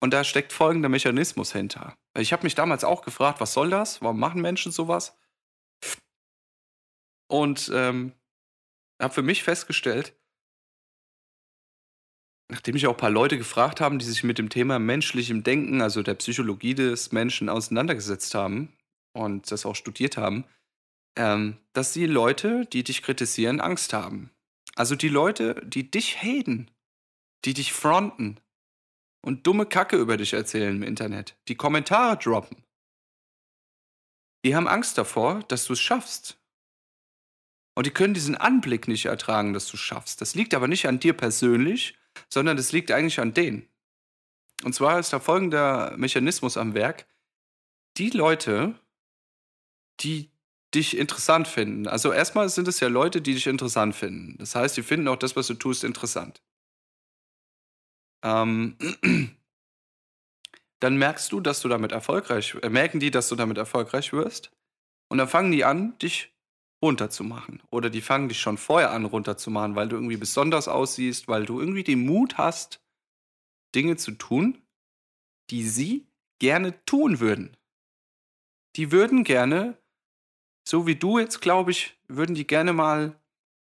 Und 0.00 0.12
da 0.12 0.24
steckt 0.24 0.52
folgender 0.52 0.88
Mechanismus 0.88 1.52
hinter. 1.52 1.96
Ich 2.16 2.32
habe 2.32 2.44
mich 2.44 2.54
damals 2.54 2.84
auch 2.84 3.02
gefragt, 3.02 3.40
was 3.40 3.52
soll 3.52 3.70
das? 3.70 4.02
Warum 4.02 4.20
machen 4.20 4.42
Menschen 4.42 4.70
sowas? 4.70 5.16
Und 7.28 7.70
ähm, 7.74 8.12
habe 9.00 9.14
für 9.14 9.22
mich 9.22 9.42
festgestellt, 9.42 10.14
nachdem 12.48 12.76
ich 12.76 12.86
auch 12.86 12.92
ein 12.92 12.98
paar 12.98 13.10
Leute 13.10 13.38
gefragt 13.38 13.80
habe, 13.80 13.98
die 13.98 14.04
sich 14.04 14.24
mit 14.24 14.38
dem 14.38 14.48
Thema 14.48 14.78
menschlichem 14.78 15.42
Denken, 15.42 15.82
also 15.82 16.02
der 16.02 16.14
Psychologie 16.14 16.74
des 16.74 17.12
Menschen 17.12 17.48
auseinandergesetzt 17.48 18.34
haben 18.34 18.72
und 19.12 19.50
das 19.50 19.66
auch 19.66 19.74
studiert 19.74 20.16
haben, 20.16 20.44
ähm, 21.16 21.56
dass 21.72 21.92
die 21.92 22.06
Leute, 22.06 22.66
die 22.66 22.84
dich 22.84 23.02
kritisieren, 23.02 23.60
Angst 23.60 23.92
haben. 23.92 24.30
Also 24.74 24.94
die 24.94 25.08
Leute, 25.08 25.62
die 25.66 25.90
dich 25.90 26.22
haten, 26.22 26.70
die 27.44 27.54
dich 27.54 27.72
fronten 27.72 28.38
und 29.24 29.46
dumme 29.46 29.66
Kacke 29.66 29.96
über 29.96 30.16
dich 30.16 30.34
erzählen 30.34 30.76
im 30.76 30.82
Internet, 30.82 31.36
die 31.48 31.56
Kommentare 31.56 32.16
droppen, 32.18 32.62
die 34.44 34.54
haben 34.54 34.68
Angst 34.68 34.96
davor, 34.98 35.42
dass 35.48 35.64
du 35.64 35.72
es 35.72 35.80
schaffst. 35.80 36.38
Und 37.74 37.86
die 37.86 37.90
können 37.90 38.14
diesen 38.14 38.36
Anblick 38.36 38.86
nicht 38.86 39.06
ertragen, 39.06 39.52
dass 39.52 39.66
du 39.66 39.76
es 39.76 39.80
schaffst. 39.80 40.20
Das 40.20 40.34
liegt 40.34 40.54
aber 40.54 40.68
nicht 40.68 40.86
an 40.86 41.00
dir 41.00 41.14
persönlich, 41.14 41.98
sondern 42.28 42.58
es 42.58 42.72
liegt 42.72 42.90
eigentlich 42.90 43.20
an 43.20 43.34
denen. 43.34 43.68
Und 44.64 44.74
zwar 44.74 44.98
ist 44.98 45.12
da 45.12 45.20
folgender 45.20 45.96
Mechanismus 45.96 46.56
am 46.56 46.74
Werk. 46.74 47.06
Die 47.98 48.10
Leute, 48.10 48.74
die 50.00 50.30
dich 50.74 50.96
interessant 50.96 51.48
finden, 51.48 51.86
also 51.86 52.12
erstmal 52.12 52.48
sind 52.48 52.68
es 52.68 52.80
ja 52.80 52.88
Leute, 52.88 53.22
die 53.22 53.34
dich 53.34 53.46
interessant 53.46 53.94
finden. 53.94 54.36
Das 54.38 54.54
heißt, 54.54 54.76
die 54.76 54.82
finden 54.82 55.08
auch 55.08 55.16
das, 55.16 55.36
was 55.36 55.46
du 55.46 55.54
tust, 55.54 55.84
interessant. 55.84 56.42
Ähm, 58.22 58.76
dann 60.80 60.96
merkst 60.96 61.32
du, 61.32 61.40
dass 61.40 61.60
du 61.60 61.68
damit 61.68 61.92
erfolgreich, 61.92 62.56
äh, 62.62 62.68
merken 62.68 63.00
die, 63.00 63.10
dass 63.10 63.28
du 63.28 63.36
damit 63.36 63.58
erfolgreich 63.58 64.12
wirst. 64.12 64.50
Und 65.08 65.18
dann 65.18 65.28
fangen 65.28 65.52
die 65.52 65.64
an, 65.64 65.96
dich 65.98 66.35
runterzumachen. 66.82 67.62
Oder 67.70 67.90
die 67.90 68.00
fangen 68.00 68.28
dich 68.28 68.40
schon 68.40 68.58
vorher 68.58 68.90
an 68.90 69.04
runterzumachen, 69.04 69.76
weil 69.76 69.88
du 69.88 69.96
irgendwie 69.96 70.16
besonders 70.16 70.68
aussiehst, 70.68 71.28
weil 71.28 71.46
du 71.46 71.60
irgendwie 71.60 71.84
den 71.84 72.04
Mut 72.04 72.38
hast, 72.38 72.80
Dinge 73.74 73.96
zu 73.96 74.12
tun, 74.12 74.62
die 75.50 75.66
sie 75.66 76.06
gerne 76.38 76.84
tun 76.84 77.20
würden. 77.20 77.56
Die 78.76 78.92
würden 78.92 79.24
gerne, 79.24 79.78
so 80.68 80.86
wie 80.86 80.96
du 80.96 81.18
jetzt, 81.18 81.40
glaube 81.40 81.70
ich, 81.70 81.98
würden 82.08 82.34
die 82.34 82.46
gerne 82.46 82.72
mal 82.72 83.18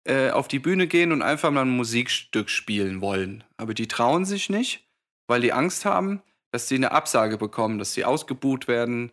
äh, 0.05 0.31
auf 0.31 0.49
die 0.49 0.59
Bühne 0.59 0.87
gehen 0.87 1.13
und 1.13 1.23
einfach 1.23 1.51
mal 1.51 1.63
ein 1.63 1.77
Musikstück 1.77 2.51
spielen 2.51 3.01
wollen. 3.01 3.45
Aber 3.57 3.75
die 3.75 3.89
trauen 3.89 4.25
sich 4.25 4.49
nicht, 4.49 4.89
weil 5.27 5.41
die 5.41 5.53
Angst 5.53 5.85
haben, 5.85 6.23
dass 6.53 6.69
sie 6.69 6.77
eine 6.77 6.93
Absage 6.93 7.39
bekommen, 7.39 7.79
dass 7.79 7.95
sie 7.95 8.05
ausgebuht 8.05 8.69
werden, 8.69 9.13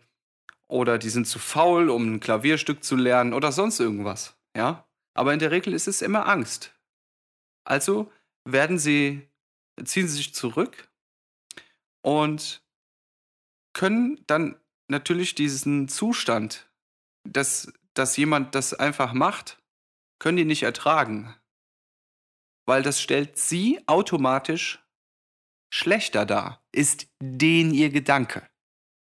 oder 0.70 0.98
die 0.98 1.10
sind 1.10 1.26
zu 1.26 1.38
faul, 1.38 1.90
um 1.90 2.14
ein 2.14 2.20
Klavierstück 2.20 2.84
zu 2.84 2.96
lernen 2.96 3.34
oder 3.34 3.52
sonst 3.52 3.80
irgendwas. 3.80 4.36
Ja? 4.56 4.86
Aber 5.14 5.32
in 5.32 5.38
der 5.38 5.50
Regel 5.50 5.74
ist 5.74 5.88
es 5.88 6.02
immer 6.02 6.26
Angst. 6.26 6.74
Also 7.64 8.10
werden 8.44 8.78
sie, 8.78 9.28
ziehen 9.84 10.08
sie 10.08 10.16
sich 10.16 10.34
zurück 10.34 10.88
und 12.02 12.62
können 13.74 14.22
dann 14.26 14.60
natürlich 14.88 15.34
diesen 15.34 15.88
Zustand, 15.88 16.70
dass, 17.28 17.72
dass 17.94 18.16
jemand 18.16 18.54
das 18.54 18.74
einfach 18.74 19.12
macht, 19.12 19.62
können 20.18 20.36
die 20.36 20.44
nicht 20.44 20.62
ertragen. 20.62 21.34
Weil 22.66 22.82
das 22.82 23.00
stellt 23.00 23.36
sie 23.36 23.80
automatisch 23.86 24.84
schlechter 25.72 26.26
dar, 26.26 26.62
ist 26.72 27.08
den 27.20 27.72
ihr 27.72 27.90
Gedanke. 27.90 28.48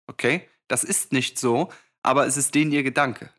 Okay? 0.07 0.49
Das 0.69 0.85
ist 0.85 1.13
nicht 1.13 1.39
so, 1.39 1.71
aber 2.03 2.27
es 2.27 2.37
ist 2.37 2.55
denen 2.55 2.73
ihr 2.73 2.83
Gedanke. 2.83 3.31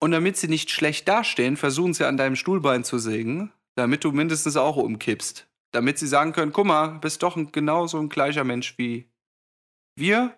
Und 0.00 0.12
damit 0.12 0.36
sie 0.36 0.48
nicht 0.48 0.70
schlecht 0.70 1.06
dastehen, 1.08 1.56
versuchen 1.56 1.94
sie 1.94 2.06
an 2.06 2.16
deinem 2.16 2.36
Stuhlbein 2.36 2.84
zu 2.84 2.98
sägen, 2.98 3.52
damit 3.76 4.02
du 4.02 4.12
mindestens 4.12 4.56
auch 4.56 4.76
umkippst. 4.76 5.46
Damit 5.72 5.98
sie 5.98 6.06
sagen 6.06 6.32
können, 6.32 6.52
guck 6.52 6.66
mal, 6.66 6.98
bist 6.98 7.22
doch 7.22 7.36
ein, 7.36 7.52
genauso 7.52 7.98
ein 7.98 8.08
gleicher 8.08 8.44
Mensch 8.44 8.76
wie 8.78 9.08
wir. 9.96 10.34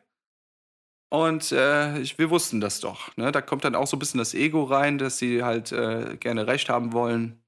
Und 1.11 1.53
äh, 1.53 2.01
ich, 2.01 2.19
wir 2.19 2.31
wussten 2.31 2.61
das 2.61 2.81
doch. 2.81 3.17
Ne? 3.17 3.33
Da 3.33 3.41
kommt 3.41 3.65
dann 3.65 3.75
auch 3.75 3.87
so 3.87 3.97
ein 3.97 4.01
bisschen 4.01 4.19
das 4.19 4.35
Ego 4.35 4.65
rein, 4.65 4.99
dass 4.99 5.19
sie 5.19 5.43
halt 5.43 5.71
äh, 5.71 6.17
gerne 6.19 6.47
Recht 6.47 6.69
haben 6.69 6.93
wollen. 6.93 7.43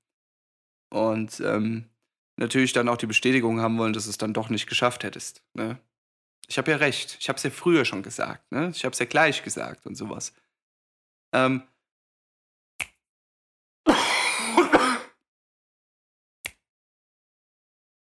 Und 0.90 1.40
ähm, 1.40 1.86
natürlich 2.36 2.72
dann 2.72 2.88
auch 2.88 2.96
die 2.96 3.06
Bestätigung 3.06 3.60
haben 3.60 3.78
wollen, 3.78 3.92
dass 3.92 4.04
du 4.04 4.10
es 4.10 4.18
dann 4.18 4.34
doch 4.34 4.50
nicht 4.50 4.68
geschafft 4.68 5.02
hättest. 5.02 5.42
Ne? 5.54 5.78
Ich 6.48 6.58
habe 6.58 6.70
ja 6.70 6.76
recht. 6.76 7.16
Ich 7.20 7.28
habe 7.28 7.36
es 7.36 7.42
ja 7.42 7.50
früher 7.50 7.84
schon 7.84 8.02
gesagt. 8.02 8.50
Ne? 8.52 8.70
Ich 8.74 8.84
habe 8.84 8.92
es 8.92 8.98
ja 8.98 9.06
gleich 9.06 9.42
gesagt 9.42 9.86
und 9.86 9.94
sowas. 9.94 10.34
Ähm. 11.32 11.62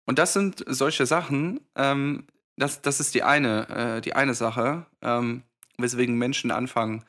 Und 0.05 0.19
das 0.19 0.33
sind 0.33 0.65
solche 0.67 1.07
Sachen, 1.07 1.61
ähm, 1.75 2.27
das, 2.57 2.83
das 2.83 3.01
ist 3.01 3.15
die 3.15 3.23
eine, 3.23 3.69
äh, 3.69 4.01
die 4.01 4.15
eine 4.15 4.35
Sache, 4.35 4.87
ähm, 5.01 5.43
weswegen 5.79 6.19
Menschen 6.19 6.51
anfangen, 6.51 7.05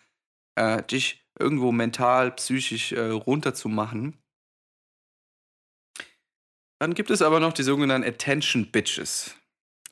äh, 0.56 0.82
dich 0.84 1.26
irgendwo 1.38 1.72
mental, 1.72 2.32
psychisch 2.32 2.92
äh, 2.92 3.10
runterzumachen. 3.10 4.18
Dann 6.80 6.94
gibt 6.94 7.10
es 7.12 7.22
aber 7.22 7.40
noch 7.40 7.54
die 7.54 7.64
sogenannten 7.64 8.08
Attention 8.08 8.72
Bitches. 8.72 9.36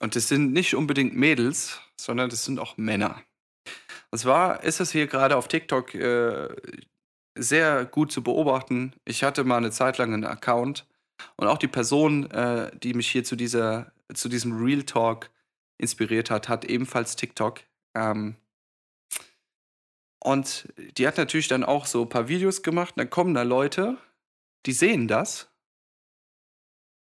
Und 0.01 0.15
das 0.15 0.27
sind 0.27 0.51
nicht 0.51 0.74
unbedingt 0.74 1.15
Mädels, 1.15 1.79
sondern 1.96 2.31
das 2.31 2.43
sind 2.43 2.60
auch 2.60 2.75
Männer. 2.75 3.22
Und 4.10 4.17
zwar 4.17 4.63
ist 4.63 4.79
es 4.79 4.91
hier 4.91 5.05
gerade 5.05 5.38
auf 5.38 5.48
TikTok 5.48 5.93
äh, 5.93 6.50
sehr 7.38 7.86
gut 7.86 8.12
zu 8.12 8.24
beobachten. 8.24 8.96
Ich 9.05 9.24
hatte 9.24 9.43
mal 9.43 9.58
eine 9.58 9.70
Zeit 9.70 10.00
lang 10.00 10.12
einen 10.12 10.25
Account 10.25 10.88
und 11.38 11.48
auch 11.48 11.60
die 11.60 11.67
Person, 11.67 12.29
äh, 12.31 12.75
die 12.79 12.96
mich 12.96 13.12
hier 13.12 13.24
zu, 13.24 13.36
dieser, 13.36 13.91
zu 14.12 14.27
diesem 14.27 14.53
Real 14.53 14.81
Talk 14.84 15.29
inspiriert 15.77 16.31
hat, 16.31 16.50
hat 16.50 16.65
ebenfalls 16.65 17.15
TikTok. 17.15 17.60
Ähm, 17.96 18.36
und 20.20 20.67
die 20.98 21.08
hat 21.08 21.17
natürlich 21.17 21.48
dann 21.48 21.63
auch 21.63 21.86
so 21.86 22.01
ein 22.01 22.10
paar 22.10 22.27
Videos 22.27 22.63
gemacht. 22.63 22.96
dann 22.98 23.12
kommen 23.12 23.36
da 23.36 23.43
Leute, 23.43 24.00
die 24.65 24.74
sehen 24.74 25.08
das. 25.08 25.51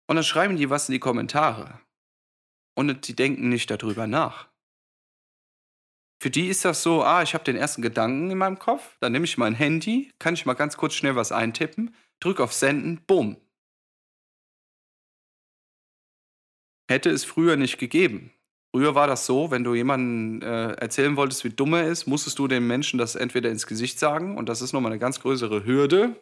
Und 0.07 0.17
dann 0.17 0.25
schreiben 0.25 0.57
die 0.57 0.69
was 0.69 0.89
in 0.89 0.93
die 0.93 0.99
Kommentare 0.99 1.79
und 2.79 3.09
die 3.09 3.15
denken 3.15 3.49
nicht 3.49 3.69
darüber 3.69 4.07
nach. 4.07 4.47
Für 6.21 6.29
die 6.29 6.47
ist 6.47 6.63
das 6.63 6.81
so, 6.81 7.03
ah, 7.03 7.21
ich 7.21 7.33
habe 7.33 7.43
den 7.43 7.57
ersten 7.57 7.81
Gedanken 7.81 8.31
in 8.31 8.37
meinem 8.37 8.57
Kopf, 8.57 8.97
dann 9.01 9.11
nehme 9.11 9.25
ich 9.25 9.37
mein 9.37 9.53
Handy, 9.53 10.13
kann 10.17 10.33
ich 10.33 10.45
mal 10.45 10.53
ganz 10.53 10.77
kurz 10.77 10.93
schnell 10.93 11.17
was 11.17 11.33
eintippen, 11.33 11.93
drücke 12.21 12.41
auf 12.41 12.53
Senden, 12.53 13.01
bumm. 13.05 13.35
Hätte 16.89 17.09
es 17.09 17.25
früher 17.25 17.57
nicht 17.57 17.79
gegeben, 17.79 18.31
früher 18.73 18.95
war 18.95 19.07
das 19.07 19.25
so, 19.25 19.51
wenn 19.51 19.65
du 19.65 19.75
jemanden 19.75 20.41
äh, 20.41 20.71
erzählen 20.71 21.17
wolltest, 21.17 21.43
wie 21.43 21.49
dumm 21.49 21.73
er 21.73 21.85
ist, 21.85 22.07
musstest 22.07 22.39
du 22.39 22.47
dem 22.47 22.65
Menschen 22.65 22.97
das 22.97 23.15
entweder 23.15 23.49
ins 23.49 23.67
Gesicht 23.67 23.99
sagen 23.99 24.37
und 24.37 24.47
das 24.47 24.61
ist 24.61 24.71
nochmal 24.71 24.93
eine 24.93 24.99
ganz 24.99 25.19
größere 25.19 25.65
Hürde. 25.65 26.15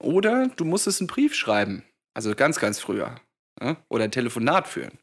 Oder 0.00 0.46
du 0.48 0.64
musstest 0.64 1.00
einen 1.00 1.08
Brief 1.08 1.34
schreiben. 1.34 1.82
Also 2.14 2.32
ganz, 2.36 2.60
ganz 2.60 2.78
früher. 2.78 3.20
Ja? 3.60 3.76
Oder 3.88 4.04
ein 4.04 4.12
Telefonat 4.12 4.68
führen. 4.68 4.98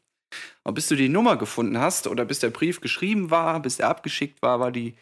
Und 0.64 0.74
bis 0.74 0.88
du 0.88 0.96
die 0.96 1.08
Nummer 1.08 1.36
gefunden 1.36 1.78
hast 1.78 2.06
oder 2.06 2.24
bis 2.24 2.40
der 2.40 2.50
Brief 2.50 2.80
geschrieben 2.80 3.30
war, 3.30 3.60
bis 3.60 3.78
er 3.78 3.88
abgeschickt 3.88 4.42
war, 4.42 4.60
war 4.60 4.72
die, 4.72 4.96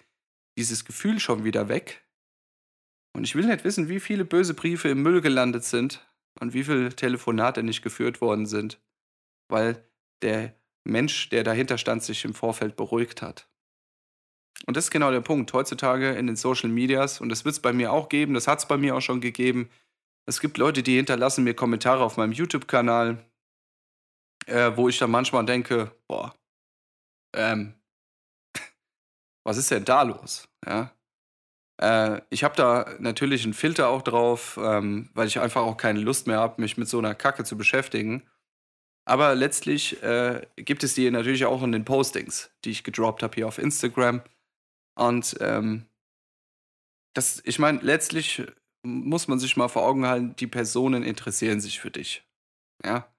dieses 0.58 0.84
Gefühl 0.84 1.20
schon 1.20 1.44
wieder 1.44 1.68
weg. 1.68 2.04
Und 3.16 3.24
ich 3.24 3.34
will 3.34 3.46
nicht 3.46 3.64
wissen, 3.64 3.88
wie 3.88 4.00
viele 4.00 4.24
böse 4.24 4.54
Briefe 4.54 4.88
im 4.88 5.02
Müll 5.02 5.20
gelandet 5.20 5.64
sind 5.64 6.06
und 6.40 6.52
wie 6.52 6.64
viele 6.64 6.94
Telefonate 6.94 7.62
nicht 7.62 7.82
geführt 7.82 8.20
worden 8.20 8.46
sind, 8.46 8.80
weil 9.48 9.84
der 10.22 10.54
Mensch, 10.84 11.30
der 11.30 11.44
dahinter 11.44 11.78
stand, 11.78 12.02
sich 12.02 12.24
im 12.24 12.34
Vorfeld 12.34 12.76
beruhigt 12.76 13.22
hat. 13.22 13.48
Und 14.66 14.76
das 14.76 14.84
ist 14.84 14.90
genau 14.90 15.10
der 15.10 15.20
Punkt. 15.20 15.52
Heutzutage 15.52 16.12
in 16.12 16.26
den 16.26 16.36
Social 16.36 16.70
Medias, 16.70 17.20
und 17.20 17.28
das 17.28 17.44
wird 17.44 17.54
es 17.54 17.60
bei 17.60 17.72
mir 17.72 17.92
auch 17.92 18.08
geben, 18.08 18.34
das 18.34 18.48
hat 18.48 18.60
es 18.60 18.68
bei 18.68 18.76
mir 18.76 18.96
auch 18.96 19.00
schon 19.00 19.20
gegeben. 19.20 19.68
Es 20.26 20.40
gibt 20.40 20.58
Leute, 20.58 20.82
die 20.82 20.96
hinterlassen 20.96 21.44
mir 21.44 21.54
Kommentare 21.54 22.02
auf 22.02 22.16
meinem 22.16 22.32
YouTube-Kanal, 22.32 23.24
äh, 24.46 24.76
wo 24.76 24.88
ich 24.88 24.98
dann 24.98 25.10
manchmal 25.10 25.44
denke, 25.44 25.92
boah, 26.08 26.34
ähm, 27.34 27.74
was 29.44 29.56
ist 29.56 29.70
denn 29.70 29.84
da 29.84 30.02
los? 30.02 30.48
Ja? 30.66 30.92
Äh, 31.80 32.20
ich 32.30 32.44
habe 32.44 32.56
da 32.56 32.94
natürlich 32.98 33.44
einen 33.44 33.54
Filter 33.54 33.88
auch 33.88 34.02
drauf, 34.02 34.58
ähm, 34.62 35.10
weil 35.14 35.26
ich 35.26 35.40
einfach 35.40 35.62
auch 35.62 35.76
keine 35.76 36.00
Lust 36.00 36.26
mehr 36.26 36.38
habe, 36.38 36.60
mich 36.60 36.76
mit 36.76 36.88
so 36.88 36.98
einer 36.98 37.14
Kacke 37.14 37.44
zu 37.44 37.56
beschäftigen. 37.56 38.28
Aber 39.06 39.34
letztlich 39.34 40.02
äh, 40.02 40.46
gibt 40.56 40.82
es 40.82 40.94
die 40.94 41.10
natürlich 41.10 41.44
auch 41.44 41.62
in 41.62 41.72
den 41.72 41.84
Postings, 41.84 42.50
die 42.64 42.70
ich 42.70 42.84
gedroppt 42.84 43.22
habe 43.22 43.34
hier 43.34 43.46
auf 43.46 43.58
Instagram. 43.58 44.22
Und 44.98 45.36
ähm, 45.40 45.86
das, 47.14 47.42
ich 47.44 47.58
meine, 47.58 47.80
letztlich 47.80 48.42
muss 48.82 49.28
man 49.28 49.38
sich 49.38 49.56
mal 49.56 49.68
vor 49.68 49.82
Augen 49.82 50.06
halten, 50.06 50.36
die 50.36 50.46
Personen 50.46 51.02
interessieren 51.02 51.60
sich 51.60 51.80
für 51.80 51.90
dich. 51.90 52.26
Ja. 52.84 53.13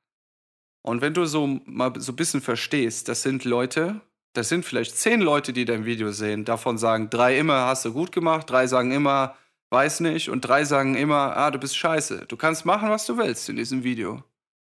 Und 0.85 1.01
wenn 1.01 1.15
du 1.15 1.25
so 1.25 1.47
mal 1.65 1.99
so 1.99 2.11
ein 2.11 2.15
bisschen 2.15 2.41
verstehst, 2.41 3.09
das 3.09 3.23
sind 3.23 3.43
Leute, 3.43 4.01
das 4.33 4.49
sind 4.49 4.65
vielleicht 4.65 4.95
zehn 4.95 5.19
Leute, 5.19 5.51
die 5.51 5.65
dein 5.65 5.83
Video 5.83 6.11
sehen. 6.11 6.45
Davon 6.45 6.77
sagen 6.77 7.09
drei 7.09 7.39
immer, 7.39 7.65
hast 7.65 7.85
du 7.85 7.93
gut 7.93 8.11
gemacht, 8.11 8.47
drei 8.47 8.67
sagen 8.67 8.91
immer, 8.91 9.35
weiß 9.71 10.01
nicht, 10.01 10.29
und 10.29 10.41
drei 10.41 10.63
sagen 10.63 10.93
immer, 10.93 11.35
ah, 11.35 11.49
du 11.49 11.57
bist 11.57 11.75
scheiße. 11.75 12.27
Du 12.27 12.37
kannst 12.37 12.65
machen, 12.65 12.89
was 12.89 13.07
du 13.07 13.17
willst 13.17 13.49
in 13.49 13.55
diesem 13.55 13.83
Video. 13.83 14.23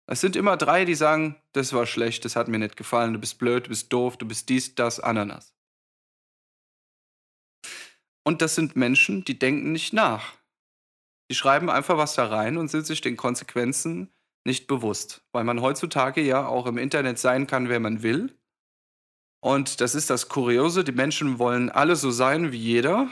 Es 0.07 0.21
sind 0.21 0.37
immer 0.37 0.57
drei, 0.57 0.85
die 0.85 0.95
sagen, 0.95 1.35
das 1.55 1.73
war 1.73 1.87
schlecht, 1.87 2.25
das 2.25 2.37
hat 2.37 2.47
mir 2.47 2.61
nicht 2.61 2.77
gefallen, 2.77 3.13
du 3.13 3.19
bist 3.19 3.41
blöd, 3.41 3.67
du 3.67 3.71
bist 3.71 3.93
doof, 3.93 4.17
du 4.17 4.29
bist 4.29 4.49
dies, 4.49 4.77
das, 4.77 5.01
Ananas. 5.01 5.57
Und 8.23 8.43
das 8.43 8.55
sind 8.55 8.77
Menschen, 8.77 9.25
die 9.25 9.41
denken 9.41 9.73
nicht 9.73 9.93
nach. 9.93 10.35
Die 11.29 11.35
schreiben 11.35 11.69
einfach 11.69 11.97
was 11.97 12.15
da 12.15 12.27
rein 12.27 12.59
und 12.59 12.69
sind 12.69 12.87
sich 12.87 13.01
den 13.01 13.17
Konsequenzen 13.17 14.13
nicht 14.47 14.67
bewusst, 14.67 15.23
weil 15.33 15.45
man 15.45 15.61
heutzutage 15.61 16.23
ja 16.23 16.47
auch 16.47 16.67
im 16.67 16.79
Internet 16.79 17.19
sein 17.19 17.47
kann, 17.47 17.69
wer 17.69 17.81
man 17.81 18.03
will. 18.03 18.35
Und 19.41 19.81
das 19.81 19.95
ist 19.95 20.09
das 20.09 20.29
Kuriose, 20.29 20.83
die 20.83 20.93
Menschen 20.93 21.39
wollen 21.39 21.71
alle 21.71 21.97
so 21.97 22.11
sein 22.11 22.53
wie 22.53 22.59
jeder, 22.59 23.09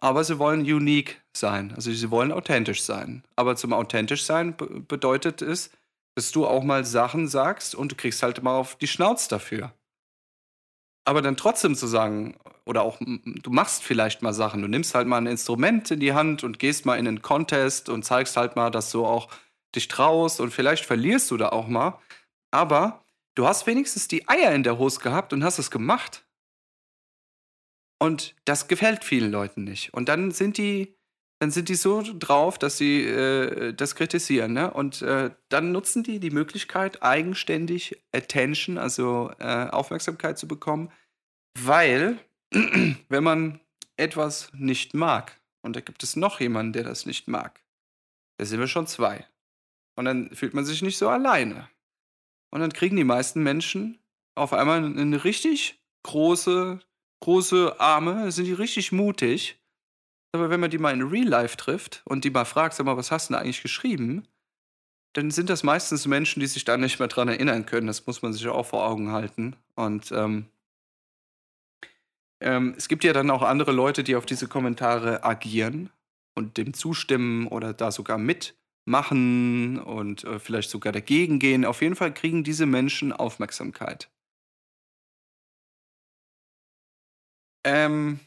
aber 0.00 0.24
sie 0.24 0.38
wollen 0.38 0.60
unique 0.60 1.22
sein, 1.34 1.72
also 1.74 1.92
sie 1.92 2.10
wollen 2.10 2.32
authentisch 2.32 2.82
sein. 2.82 3.22
Aber 3.36 3.56
zum 3.56 3.72
authentisch 3.72 4.24
sein 4.24 4.56
bedeutet 4.56 5.40
es, 5.40 5.70
dass 6.16 6.32
du 6.32 6.46
auch 6.46 6.62
mal 6.62 6.84
Sachen 6.84 7.28
sagst 7.28 7.74
und 7.74 7.92
du 7.92 7.96
kriegst 7.96 8.22
halt 8.22 8.42
mal 8.42 8.56
auf 8.56 8.76
die 8.76 8.86
Schnauze 8.86 9.28
dafür. 9.28 9.72
Aber 11.06 11.22
dann 11.22 11.36
trotzdem 11.36 11.74
zu 11.74 11.86
sagen, 11.86 12.36
oder 12.66 12.82
auch 12.82 12.98
du 13.00 13.50
machst 13.50 13.82
vielleicht 13.82 14.22
mal 14.22 14.32
Sachen, 14.32 14.62
du 14.62 14.68
nimmst 14.68 14.94
halt 14.94 15.06
mal 15.06 15.18
ein 15.18 15.26
Instrument 15.26 15.90
in 15.90 16.00
die 16.00 16.14
Hand 16.14 16.44
und 16.44 16.58
gehst 16.58 16.86
mal 16.86 16.98
in 16.98 17.06
einen 17.06 17.22
Contest 17.22 17.88
und 17.88 18.04
zeigst 18.04 18.36
halt 18.36 18.56
mal, 18.56 18.70
dass 18.70 18.90
du 18.90 19.04
auch 19.04 19.28
dich 19.74 19.88
traust 19.88 20.40
und 20.40 20.50
vielleicht 20.50 20.84
verlierst 20.84 21.30
du 21.30 21.36
da 21.36 21.50
auch 21.50 21.68
mal. 21.68 21.98
Aber 22.50 23.04
du 23.34 23.46
hast 23.46 23.66
wenigstens 23.66 24.08
die 24.08 24.28
Eier 24.28 24.52
in 24.52 24.62
der 24.62 24.78
Hose 24.78 25.00
gehabt 25.00 25.32
und 25.32 25.44
hast 25.44 25.58
es 25.58 25.70
gemacht. 25.70 26.24
Und 27.98 28.34
das 28.44 28.68
gefällt 28.68 29.04
vielen 29.04 29.30
Leuten 29.30 29.64
nicht. 29.64 29.94
Und 29.94 30.08
dann 30.08 30.30
sind 30.30 30.58
die, 30.58 30.94
dann 31.40 31.50
sind 31.50 31.68
die 31.68 31.74
so 31.74 32.02
drauf, 32.02 32.58
dass 32.58 32.76
sie 32.76 33.02
äh, 33.02 33.72
das 33.72 33.94
kritisieren. 33.94 34.52
Ne? 34.52 34.70
Und 34.72 35.02
äh, 35.02 35.30
dann 35.48 35.72
nutzen 35.72 36.02
die 36.02 36.20
die 36.20 36.30
Möglichkeit, 36.30 37.02
eigenständig 37.02 38.02
Attention, 38.12 38.78
also 38.78 39.32
äh, 39.38 39.68
Aufmerksamkeit 39.68 40.38
zu 40.38 40.46
bekommen, 40.46 40.92
weil, 41.58 42.18
wenn 42.50 43.24
man 43.24 43.60
etwas 43.96 44.50
nicht 44.52 44.94
mag, 44.94 45.40
und 45.62 45.76
da 45.76 45.80
gibt 45.80 46.02
es 46.02 46.14
noch 46.14 46.40
jemanden, 46.40 46.74
der 46.74 46.84
das 46.84 47.06
nicht 47.06 47.26
mag, 47.26 47.62
da 48.36 48.44
sind 48.44 48.60
wir 48.60 48.66
schon 48.66 48.86
zwei. 48.86 49.26
Und 49.96 50.04
dann 50.04 50.34
fühlt 50.34 50.54
man 50.54 50.64
sich 50.64 50.82
nicht 50.82 50.98
so 50.98 51.08
alleine. 51.08 51.68
Und 52.50 52.60
dann 52.60 52.72
kriegen 52.72 52.96
die 52.96 53.04
meisten 53.04 53.42
Menschen 53.42 53.98
auf 54.34 54.52
einmal 54.52 54.84
eine 54.84 55.24
richtig 55.24 55.80
große, 56.02 56.80
große 57.20 57.80
Arme, 57.80 58.30
sind 58.32 58.46
die 58.46 58.52
richtig 58.52 58.92
mutig. 58.92 59.60
Aber 60.32 60.50
wenn 60.50 60.60
man 60.60 60.70
die 60.70 60.78
mal 60.78 60.92
in 60.92 61.02
Real 61.02 61.26
Life 61.26 61.56
trifft 61.56 62.02
und 62.04 62.24
die 62.24 62.30
mal 62.30 62.44
fragt, 62.44 62.74
sag 62.74 62.86
mal, 62.86 62.96
was 62.96 63.10
hast 63.10 63.28
du 63.28 63.34
denn 63.34 63.42
eigentlich 63.42 63.62
geschrieben? 63.62 64.26
Dann 65.14 65.30
sind 65.30 65.48
das 65.48 65.62
meistens 65.62 66.06
Menschen, 66.06 66.40
die 66.40 66.48
sich 66.48 66.64
da 66.64 66.76
nicht 66.76 66.98
mehr 66.98 67.08
dran 67.08 67.28
erinnern 67.28 67.66
können. 67.66 67.86
Das 67.86 68.06
muss 68.06 68.22
man 68.22 68.32
sich 68.32 68.46
auch 68.48 68.66
vor 68.66 68.84
Augen 68.84 69.12
halten. 69.12 69.54
Und 69.76 70.10
ähm, 70.10 70.46
ähm, 72.40 72.74
es 72.76 72.88
gibt 72.88 73.04
ja 73.04 73.12
dann 73.12 73.30
auch 73.30 73.42
andere 73.42 73.70
Leute, 73.70 74.02
die 74.02 74.16
auf 74.16 74.26
diese 74.26 74.48
Kommentare 74.48 75.22
agieren 75.22 75.90
und 76.34 76.56
dem 76.56 76.74
zustimmen 76.74 77.46
oder 77.46 77.72
da 77.72 77.92
sogar 77.92 78.18
mit 78.18 78.56
machen 78.84 79.78
und 79.78 80.24
äh, 80.24 80.38
vielleicht 80.38 80.70
sogar 80.70 80.92
dagegen 80.92 81.38
gehen. 81.38 81.64
Auf 81.64 81.82
jeden 81.82 81.96
Fall 81.96 82.12
kriegen 82.12 82.44
diese 82.44 82.66
Menschen 82.66 83.12
Aufmerksamkeit. 83.12 84.10
Ähm, 87.64 88.20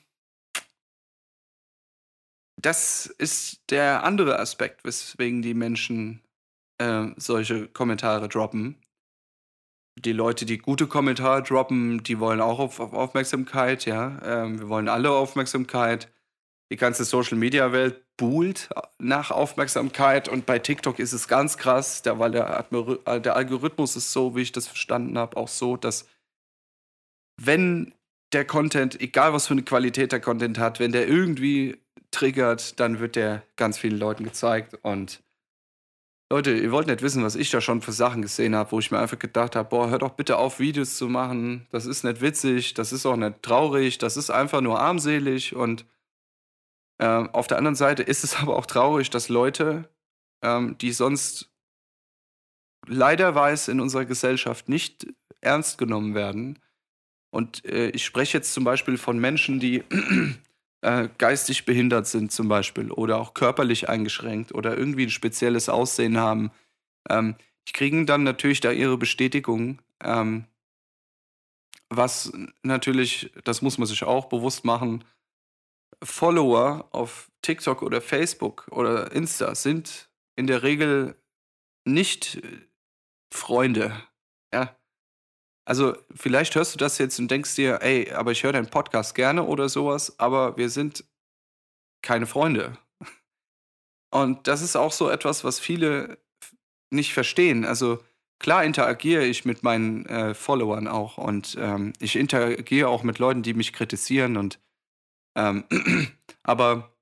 das 2.59 3.05
ist 3.05 3.61
der 3.69 4.03
andere 4.03 4.39
Aspekt, 4.39 4.83
weswegen 4.83 5.41
die 5.41 5.53
Menschen 5.53 6.23
äh, 6.79 7.07
solche 7.17 7.67
Kommentare 7.67 8.29
droppen. 8.29 8.81
Die 9.99 10.11
Leute, 10.11 10.45
die 10.45 10.57
gute 10.57 10.87
Kommentare 10.87 11.43
droppen, 11.43 12.03
die 12.03 12.19
wollen 12.19 12.41
auch 12.41 12.59
auf, 12.59 12.79
auf 12.79 12.93
Aufmerksamkeit, 12.93 13.85
ja. 13.85 14.19
Ähm, 14.23 14.59
wir 14.59 14.69
wollen 14.69 14.89
alle 14.89 15.11
Aufmerksamkeit. 15.11 16.11
Die 16.71 16.75
ganze 16.75 17.05
Social 17.05 17.37
Media 17.37 17.71
Welt 17.71 18.03
buhlt 18.17 18.69
nach 18.99 19.31
Aufmerksamkeit 19.31 20.27
und 20.27 20.45
bei 20.45 20.59
TikTok 20.59 20.99
ist 20.99 21.13
es 21.13 21.27
ganz 21.27 21.57
krass, 21.57 22.01
da, 22.01 22.19
weil 22.19 22.31
der, 22.31 22.67
äh, 23.05 23.21
der 23.21 23.35
Algorithmus 23.35 23.95
ist 23.95 24.11
so, 24.11 24.35
wie 24.35 24.41
ich 24.41 24.51
das 24.51 24.67
verstanden 24.67 25.17
habe, 25.17 25.37
auch 25.37 25.47
so, 25.47 25.77
dass 25.77 26.07
wenn 27.39 27.93
der 28.33 28.43
Content, 28.43 28.99
egal 28.99 29.31
was 29.33 29.47
für 29.47 29.53
eine 29.53 29.63
Qualität 29.63 30.11
der 30.11 30.19
Content 30.19 30.57
hat, 30.57 30.79
wenn 30.79 30.91
der 30.91 31.07
irgendwie 31.07 31.77
triggert, 32.11 32.79
dann 32.79 32.99
wird 32.99 33.15
der 33.15 33.43
ganz 33.55 33.77
vielen 33.77 33.97
Leuten 33.97 34.23
gezeigt 34.23 34.77
und 34.81 35.21
Leute, 36.29 36.51
ihr 36.51 36.73
wollt 36.73 36.87
nicht 36.87 37.01
wissen, 37.01 37.23
was 37.23 37.35
ich 37.35 37.49
da 37.51 37.61
schon 37.61 37.81
für 37.81 37.93
Sachen 37.93 38.21
gesehen 38.21 38.53
habe, 38.53 38.73
wo 38.73 38.79
ich 38.79 38.91
mir 38.91 38.99
einfach 38.99 39.17
gedacht 39.17 39.55
habe, 39.55 39.69
boah, 39.69 39.89
hört 39.89 40.01
doch 40.01 40.11
bitte 40.11 40.37
auf, 40.37 40.59
Videos 40.59 40.97
zu 40.97 41.07
machen. 41.07 41.65
Das 41.71 41.85
ist 41.85 42.03
nicht 42.03 42.19
witzig, 42.19 42.73
das 42.73 42.91
ist 42.91 43.05
auch 43.05 43.15
nicht 43.15 43.41
traurig, 43.43 43.97
das 43.97 44.17
ist 44.17 44.29
einfach 44.29 44.59
nur 44.59 44.77
armselig 44.77 45.55
und 45.55 45.85
ähm, 46.99 47.29
auf 47.33 47.47
der 47.47 47.57
anderen 47.57 47.75
Seite 47.75 48.03
ist 48.03 48.23
es 48.23 48.35
aber 48.41 48.55
auch 48.55 48.65
traurig, 48.65 49.09
dass 49.09 49.29
Leute, 49.29 49.89
ähm, 50.43 50.77
die 50.79 50.91
sonst 50.91 51.51
leider 52.85 53.35
weiß 53.35 53.67
in 53.67 53.81
unserer 53.81 54.05
Gesellschaft 54.05 54.69
nicht 54.69 55.07
ernst 55.41 55.77
genommen 55.77 56.15
werden. 56.15 56.59
Und 57.29 57.65
äh, 57.65 57.89
ich 57.89 58.05
spreche 58.05 58.37
jetzt 58.37 58.53
zum 58.53 58.63
Beispiel 58.63 58.97
von 58.97 59.19
Menschen, 59.19 59.59
die 59.59 59.83
äh, 60.81 61.09
geistig 61.17 61.65
behindert 61.65 62.07
sind 62.07 62.31
zum 62.31 62.47
Beispiel 62.47 62.91
oder 62.91 63.17
auch 63.17 63.33
körperlich 63.33 63.89
eingeschränkt 63.89 64.53
oder 64.53 64.77
irgendwie 64.77 65.05
ein 65.05 65.11
spezielles 65.11 65.69
Aussehen 65.69 66.17
haben. 66.17 66.51
Ähm, 67.09 67.35
die 67.67 67.73
kriegen 67.73 68.05
dann 68.05 68.23
natürlich 68.23 68.61
da 68.61 68.71
ihre 68.71 68.97
Bestätigung, 68.97 69.81
ähm, 70.01 70.45
was 71.89 72.31
natürlich, 72.63 73.31
das 73.43 73.61
muss 73.61 73.77
man 73.77 73.87
sich 73.87 74.03
auch 74.03 74.25
bewusst 74.25 74.65
machen, 74.65 75.03
Follower 76.03 76.87
auf 76.91 77.31
TikTok 77.41 77.81
oder 77.81 78.01
Facebook 78.01 78.67
oder 78.71 79.11
Insta 79.11 79.55
sind 79.55 80.09
in 80.35 80.47
der 80.47 80.63
Regel 80.63 81.15
nicht 81.85 82.35
äh, 82.35 82.67
Freunde. 83.33 84.03
Ja. 84.53 84.77
Also, 85.65 85.97
vielleicht 86.15 86.55
hörst 86.55 86.73
du 86.73 86.77
das 86.77 86.97
jetzt 86.97 87.19
und 87.19 87.29
denkst 87.29 87.55
dir, 87.55 87.81
ey, 87.81 88.11
aber 88.11 88.31
ich 88.31 88.43
höre 88.43 88.53
deinen 88.53 88.69
Podcast 88.69 89.15
gerne 89.15 89.43
oder 89.43 89.67
sowas, 89.67 90.17
aber 90.19 90.55
wir 90.55 90.69
sind 90.69 91.03
keine 92.01 92.25
Freunde. 92.25 92.77
Und 94.13 94.47
das 94.47 94.61
ist 94.61 94.77
auch 94.77 94.93
so 94.93 95.09
etwas, 95.09 95.43
was 95.43 95.59
viele 95.59 96.19
nicht 96.89 97.13
verstehen. 97.13 97.65
Also, 97.65 98.01
klar 98.39 98.63
interagiere 98.63 99.25
ich 99.25 99.43
mit 99.43 99.63
meinen 99.63 100.05
äh, 100.05 100.33
Followern 100.33 100.87
auch 100.87 101.17
und 101.17 101.57
ähm, 101.59 101.91
ich 101.99 102.15
interagiere 102.15 102.87
auch 102.87 103.03
mit 103.03 103.19
Leuten, 103.19 103.43
die 103.43 103.53
mich 103.53 103.73
kritisieren 103.73 104.37
und 104.37 104.59
ähm, 105.37 105.63
aber 106.43 106.93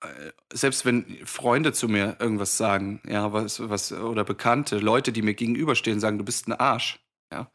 äh, 0.00 0.32
selbst 0.52 0.86
wenn 0.86 1.26
Freunde 1.26 1.74
zu 1.74 1.88
mir 1.88 2.16
irgendwas 2.20 2.56
sagen, 2.56 3.02
ja, 3.06 3.32
was, 3.32 3.68
was, 3.68 3.92
oder 3.92 4.24
Bekannte, 4.24 4.78
Leute, 4.78 5.12
die 5.12 5.22
mir 5.22 5.34
gegenüberstehen, 5.34 6.00
sagen, 6.00 6.18
du 6.18 6.24
bist 6.24 6.48
ein 6.48 6.52
Arsch, 6.52 7.00
ja, 7.30 7.52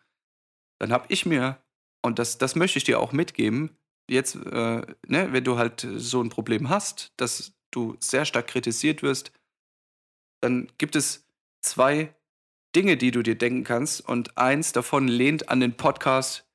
dann 0.79 0.91
habe 0.91 1.05
ich 1.07 1.25
mir, 1.25 1.57
und 2.03 2.19
das, 2.19 2.37
das 2.37 2.55
möchte 2.55 2.77
ich 2.77 2.83
dir 2.83 2.99
auch 2.99 3.13
mitgeben, 3.13 3.75
jetzt, 4.09 4.35
äh, 4.35 4.85
ne, 5.07 5.31
wenn 5.31 5.43
du 5.43 5.57
halt 5.57 5.87
so 5.95 6.21
ein 6.21 6.29
Problem 6.29 6.69
hast, 6.69 7.13
dass 7.17 7.53
du 7.71 7.95
sehr 7.99 8.25
stark 8.25 8.47
kritisiert 8.47 9.01
wirst, 9.01 9.31
dann 10.41 10.69
gibt 10.77 10.95
es 10.95 11.25
zwei 11.61 12.13
Dinge, 12.75 12.97
die 12.97 13.11
du 13.11 13.23
dir 13.23 13.37
denken 13.37 13.63
kannst. 13.63 14.01
Und 14.01 14.37
eins 14.37 14.71
davon 14.71 15.07
lehnt 15.07 15.49
an 15.49 15.59
den 15.59 15.77
Podcast 15.77 16.45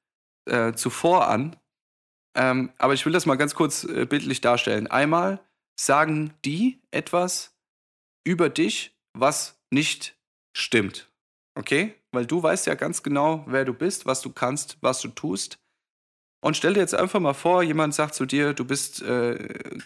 äh, 0.46 0.74
zuvor 0.74 1.28
an. 1.28 1.56
Ähm, 2.38 2.70
aber 2.78 2.94
ich 2.94 3.04
will 3.04 3.12
das 3.12 3.26
mal 3.26 3.34
ganz 3.34 3.56
kurz 3.56 3.82
äh, 3.82 4.06
bildlich 4.06 4.40
darstellen. 4.40 4.86
Einmal 4.86 5.40
sagen 5.78 6.32
die 6.44 6.80
etwas 6.92 7.58
über 8.24 8.48
dich, 8.48 8.96
was 9.12 9.60
nicht 9.70 10.16
stimmt. 10.56 11.10
Okay? 11.56 11.94
Weil 12.12 12.26
du 12.26 12.40
weißt 12.40 12.66
ja 12.66 12.76
ganz 12.76 13.02
genau, 13.02 13.44
wer 13.48 13.64
du 13.64 13.74
bist, 13.74 14.06
was 14.06 14.20
du 14.20 14.30
kannst, 14.30 14.78
was 14.80 15.00
du 15.00 15.08
tust. 15.08 15.58
Und 16.40 16.56
stell 16.56 16.74
dir 16.74 16.80
jetzt 16.80 16.94
einfach 16.94 17.18
mal 17.18 17.34
vor, 17.34 17.64
jemand 17.64 17.92
sagt 17.94 18.14
zu 18.14 18.24
dir, 18.24 18.54
du 18.54 18.64
bist 18.64 19.02
äh, 19.02 19.36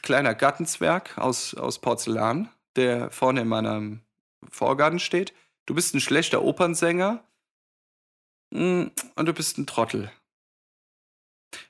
kleiner 0.02 0.34
Gartenzwerg 0.34 1.16
aus, 1.16 1.54
aus 1.54 1.80
Porzellan, 1.80 2.50
der 2.76 3.10
vorne 3.10 3.40
in 3.40 3.48
meinem 3.48 4.02
Vorgarten 4.50 4.98
steht. 4.98 5.32
Du 5.64 5.74
bist 5.74 5.94
ein 5.94 6.00
schlechter 6.00 6.42
Opernsänger 6.42 7.24
mm, 8.50 8.84
und 9.14 9.26
du 9.26 9.32
bist 9.32 9.56
ein 9.56 9.66
Trottel. 9.66 10.12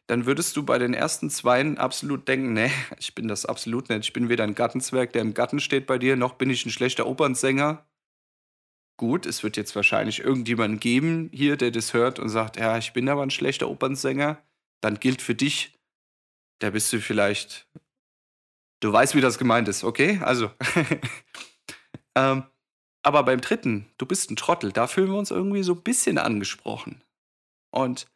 Dann 0.09 0.27
würdest 0.27 0.57
du 0.57 0.65
bei 0.65 0.79
den 0.79 0.95
ersten 0.95 1.31
Zweien 1.31 1.79
absolut 1.79 2.27
denken, 2.29 2.53
nee, 2.53 2.71
ich 2.99 3.15
bin 3.15 3.29
das 3.29 3.47
absolut 3.47 3.89
nicht. 3.89 4.05
Ich 4.05 4.13
bin 4.13 4.29
weder 4.29 4.45
ein 4.45 4.55
Gartenzwerg, 4.55 5.13
der 5.13 5.23
im 5.23 5.35
Garten 5.35 5.61
steht 5.61 5.87
bei 5.87 5.99
dir, 5.99 6.17
noch 6.17 6.35
bin 6.35 6.51
ich 6.51 6.67
ein 6.67 6.71
schlechter 6.71 7.07
Opernsänger. 7.07 7.87
Gut, 8.99 9.27
es 9.27 9.43
wird 9.43 9.57
jetzt 9.57 9.75
wahrscheinlich 9.75 10.21
irgendjemanden 10.21 10.79
geben 10.79 11.31
hier, 11.33 11.57
der 11.57 11.71
das 11.71 11.95
hört 11.95 12.19
und 12.19 12.29
sagt, 12.29 12.57
ja, 12.57 12.79
ich 12.79 12.93
bin 12.93 13.09
aber 13.09 13.23
ein 13.23 13.31
schlechter 13.31 13.69
Opernsänger. 13.69 14.43
Dann 14.81 15.01
gilt 15.01 15.23
für 15.23 15.35
dich, 15.35 15.79
da 16.61 16.71
bist 16.71 16.93
du 16.93 17.01
vielleicht, 17.01 17.67
du 18.81 18.93
weißt, 18.93 19.15
wie 19.15 19.21
das 19.21 19.39
gemeint 19.39 19.67
ist, 19.69 19.83
okay? 19.83 20.21
Also, 20.23 20.51
ähm, 22.15 22.45
aber 23.03 23.25
beim 23.25 23.41
dritten, 23.41 23.87
du 23.99 24.07
bist 24.07 24.31
ein 24.31 24.37
Trottel, 24.37 24.73
da 24.73 24.87
fühlen 24.87 25.11
wir 25.11 25.19
uns 25.19 25.31
irgendwie 25.31 25.63
so 25.63 25.75
ein 25.75 25.83
bisschen 25.83 26.19
angesprochen. 26.19 27.03
Und 27.71 28.07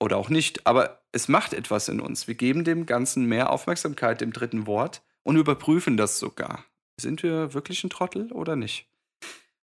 oder 0.00 0.16
auch 0.16 0.28
nicht, 0.28 0.66
aber 0.66 1.02
es 1.12 1.28
macht 1.28 1.54
etwas 1.54 1.88
in 1.88 2.00
uns. 2.00 2.28
Wir 2.28 2.34
geben 2.34 2.64
dem 2.64 2.86
Ganzen 2.86 3.26
mehr 3.26 3.50
Aufmerksamkeit, 3.50 4.20
dem 4.20 4.32
dritten 4.32 4.66
Wort, 4.66 5.02
und 5.22 5.36
überprüfen 5.36 5.96
das 5.96 6.18
sogar. 6.18 6.64
Sind 7.00 7.22
wir 7.22 7.54
wirklich 7.54 7.82
ein 7.82 7.90
Trottel 7.90 8.30
oder 8.32 8.56
nicht? 8.56 8.86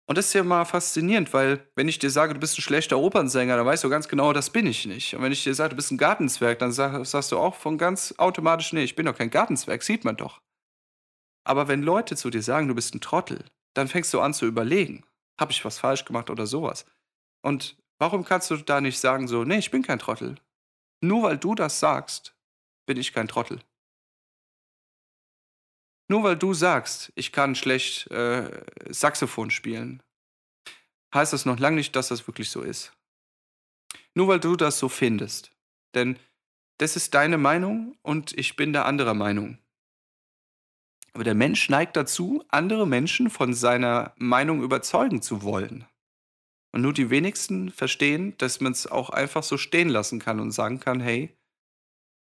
Und 0.06 0.18
das 0.18 0.28
ist 0.28 0.34
ja 0.34 0.44
mal 0.44 0.64
faszinierend, 0.64 1.34
weil 1.34 1.68
wenn 1.76 1.90
ich 1.90 2.00
dir 2.00 2.10
sage, 2.10 2.34
du 2.34 2.40
bist 2.40 2.58
ein 2.58 2.62
schlechter 2.62 2.98
Opernsänger, 2.98 3.58
dann 3.58 3.66
weißt 3.66 3.84
du 3.84 3.90
ganz 3.90 4.08
genau, 4.08 4.32
das 4.32 4.50
bin 4.50 4.66
ich 4.66 4.86
nicht. 4.86 5.14
Und 5.14 5.22
wenn 5.22 5.34
ich 5.34 5.44
dir 5.44 5.54
sage, 5.54 5.72
du 5.72 5.76
bist 5.76 5.92
ein 5.92 5.98
Gartenzwerg, 5.98 6.60
dann 6.60 6.72
sag, 6.72 7.06
sagst 7.06 7.32
du 7.34 7.38
auch 7.38 7.56
von 7.56 7.78
ganz 7.78 8.14
automatisch, 8.18 8.72
nee, 8.72 8.84
ich 8.84 8.96
bin 8.96 9.06
doch 9.06 9.18
kein 9.18 9.30
Gartenzwerg, 9.30 9.84
sieht 9.84 10.06
man 10.06 10.16
doch. 10.16 10.42
Aber 11.44 11.68
wenn 11.68 11.84
Leute 11.84 12.16
zu 12.16 12.30
dir 12.30 12.42
sagen, 12.42 12.70
du 12.70 12.76
bist 12.76 12.96
ein 12.96 13.02
Trottel, 13.02 13.44
dann 13.74 13.90
fängst 13.90 14.14
du 14.14 14.22
an 14.22 14.34
zu 14.34 14.46
überlegen, 14.46 15.04
habe 15.38 15.52
ich 15.52 15.64
was 15.66 15.78
falsch 15.80 16.06
gemacht 16.06 16.30
oder 16.30 16.48
sowas. 16.48 16.86
Und 17.42 17.78
warum 18.00 18.24
kannst 18.24 18.50
du 18.52 18.58
da 18.58 18.82
nicht 18.82 19.00
sagen 19.00 19.28
so, 19.28 19.44
nee, 19.44 19.58
ich 19.58 19.72
bin 19.72 19.84
kein 19.84 20.00
Trottel. 20.00 20.36
Nur 21.02 21.24
weil 21.24 21.38
du 21.38 21.56
das 21.56 21.80
sagst, 21.80 22.36
bin 22.86 22.98
ich 22.98 23.14
kein 23.14 23.28
Trottel. 23.28 23.60
Nur 26.10 26.24
weil 26.24 26.38
du 26.38 26.54
sagst, 26.54 27.12
ich 27.16 27.32
kann 27.32 27.56
schlecht 27.56 28.10
äh, 28.12 28.64
Saxophon 28.90 29.52
spielen, 29.52 30.02
heißt 31.14 31.34
das 31.34 31.46
noch 31.46 31.60
lange 31.60 31.78
nicht, 31.78 31.96
dass 31.96 32.08
das 32.08 32.28
wirklich 32.28 32.50
so 32.50 32.62
ist. 32.62 32.94
Nur 34.14 34.28
weil 34.30 34.40
du 34.40 34.56
das 34.56 34.80
so 34.80 34.90
findest. 34.90 35.52
Denn 35.94 36.18
das 36.78 36.96
ist 36.96 37.14
deine 37.14 37.38
Meinung 37.38 37.98
und 38.04 38.38
ich 38.38 38.56
bin 38.56 38.72
der 38.72 38.86
anderer 38.86 39.14
Meinung. 39.14 39.58
Aber 41.14 41.24
der 41.24 41.36
Mensch 41.36 41.70
neigt 41.70 41.96
dazu, 41.96 42.44
andere 42.50 42.88
Menschen 42.88 43.30
von 43.30 43.54
seiner 43.54 44.14
Meinung 44.18 44.62
überzeugen 44.62 45.22
zu 45.22 45.42
wollen. 45.42 45.86
Und 46.78 46.84
nur 46.84 46.94
die 46.94 47.10
wenigsten 47.10 47.72
verstehen, 47.72 48.38
dass 48.38 48.62
man 48.62 48.72
es 48.72 48.86
auch 48.86 49.10
einfach 49.10 49.42
so 49.42 49.58
stehen 49.58 49.90
lassen 49.90 50.20
kann 50.20 50.40
und 50.40 50.52
sagen 50.52 50.80
kann, 50.80 51.00
hey, 51.00 51.36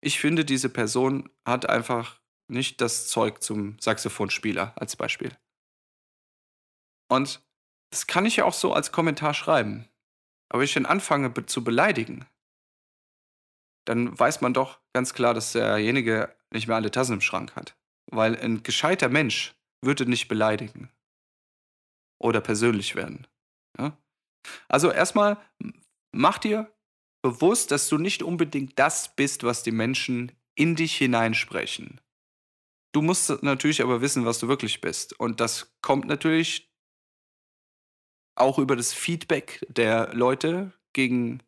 ich 0.01 0.19
finde, 0.19 0.45
diese 0.45 0.67
Person 0.67 1.29
hat 1.45 1.69
einfach 1.69 2.19
nicht 2.47 2.81
das 2.81 3.07
Zeug 3.07 3.43
zum 3.43 3.77
Saxophonspieler 3.79 4.73
als 4.75 4.95
Beispiel. 4.95 5.37
Und 7.07 7.45
das 7.91 8.07
kann 8.07 8.25
ich 8.25 8.37
ja 8.37 8.45
auch 8.45 8.53
so 8.55 8.73
als 8.73 8.91
Kommentar 8.91 9.35
schreiben. 9.35 9.87
Aber 10.49 10.61
wenn 10.61 10.65
ich 10.65 10.73
dann 10.73 10.87
anfange 10.87 11.29
be 11.29 11.45
zu 11.45 11.63
beleidigen, 11.63 12.25
dann 13.85 14.17
weiß 14.17 14.41
man 14.41 14.55
doch 14.55 14.81
ganz 14.91 15.13
klar, 15.13 15.35
dass 15.35 15.51
derjenige 15.51 16.35
nicht 16.51 16.65
mehr 16.65 16.77
alle 16.77 16.89
Tassen 16.89 17.13
im 17.13 17.21
Schrank 17.21 17.55
hat. 17.55 17.77
Weil 18.09 18.35
ein 18.35 18.63
gescheiter 18.63 19.09
Mensch 19.09 19.53
würde 19.85 20.09
nicht 20.09 20.27
beleidigen 20.27 20.91
oder 22.19 22.41
persönlich 22.41 22.95
werden. 22.95 23.27
Also 24.67 24.91
erstmal 24.91 25.37
mach 26.11 26.37
dir 26.37 26.71
bewusst, 27.21 27.71
dass 27.71 27.89
du 27.89 27.97
nicht 27.97 28.23
unbedingt 28.23 28.77
das 28.79 29.15
bist, 29.15 29.43
was 29.43 29.63
die 29.63 29.71
Menschen 29.71 30.31
in 30.55 30.75
dich 30.75 30.95
hineinsprechen. 30.95 32.01
Du 32.93 33.01
musst 33.01 33.43
natürlich 33.43 33.81
aber 33.81 34.01
wissen, 34.01 34.25
was 34.25 34.39
du 34.39 34.47
wirklich 34.47 34.81
bist. 34.81 35.19
Und 35.19 35.39
das 35.39 35.75
kommt 35.81 36.07
natürlich 36.07 36.73
auch 38.35 38.59
über 38.59 38.75
das 38.75 38.93
Feedback 38.93 39.65
der 39.69 40.13
Leute, 40.13 40.73
gegen, 40.93 41.43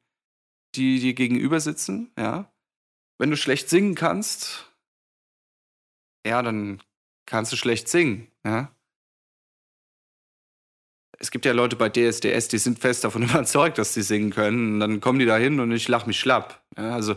die 0.76 1.00
dir 1.00 1.14
gegenüber 1.14 1.60
sitzen. 1.60 2.12
Ja? 2.18 2.54
Wenn 3.18 3.32
du 3.32 3.38
schlecht 3.38 3.68
singen 3.68 3.96
kannst, 3.96 4.72
ja, 6.26 6.42
dann 6.44 6.82
kannst 7.26 7.52
du 7.52 7.56
schlecht 7.56 7.88
singen. 7.88 8.32
Ja? 8.46 8.76
Es 11.20 11.32
gibt 11.32 11.46
ja 11.46 11.52
Leute 11.52 11.76
bei 11.76 11.90
DSDS, 11.90 12.48
die 12.48 12.58
sind 12.58 12.80
fest 12.80 13.04
davon 13.04 13.24
überzeugt, 13.30 13.78
dass 13.78 13.94
sie 13.94 14.02
singen 14.02 14.32
können. 14.32 14.74
Und 14.74 14.80
dann 14.80 15.02
kommen 15.02 15.20
die 15.20 15.26
da 15.26 15.38
hin 15.38 15.60
und 15.60 15.72
ich 15.72 15.88
lache 15.88 16.08
mich 16.08 16.20
schlapp. 16.20 16.62
Ja, 16.78 16.94
also 16.94 17.16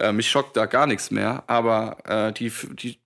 äh, 0.00 0.12
mich 0.12 0.30
schockt 0.30 0.56
da 0.56 0.66
gar 0.66 0.86
nichts 0.86 1.10
mehr. 1.10 1.44
Aber 1.46 1.98
äh, 2.04 2.32
die, 2.32 2.52
die, 2.74 2.98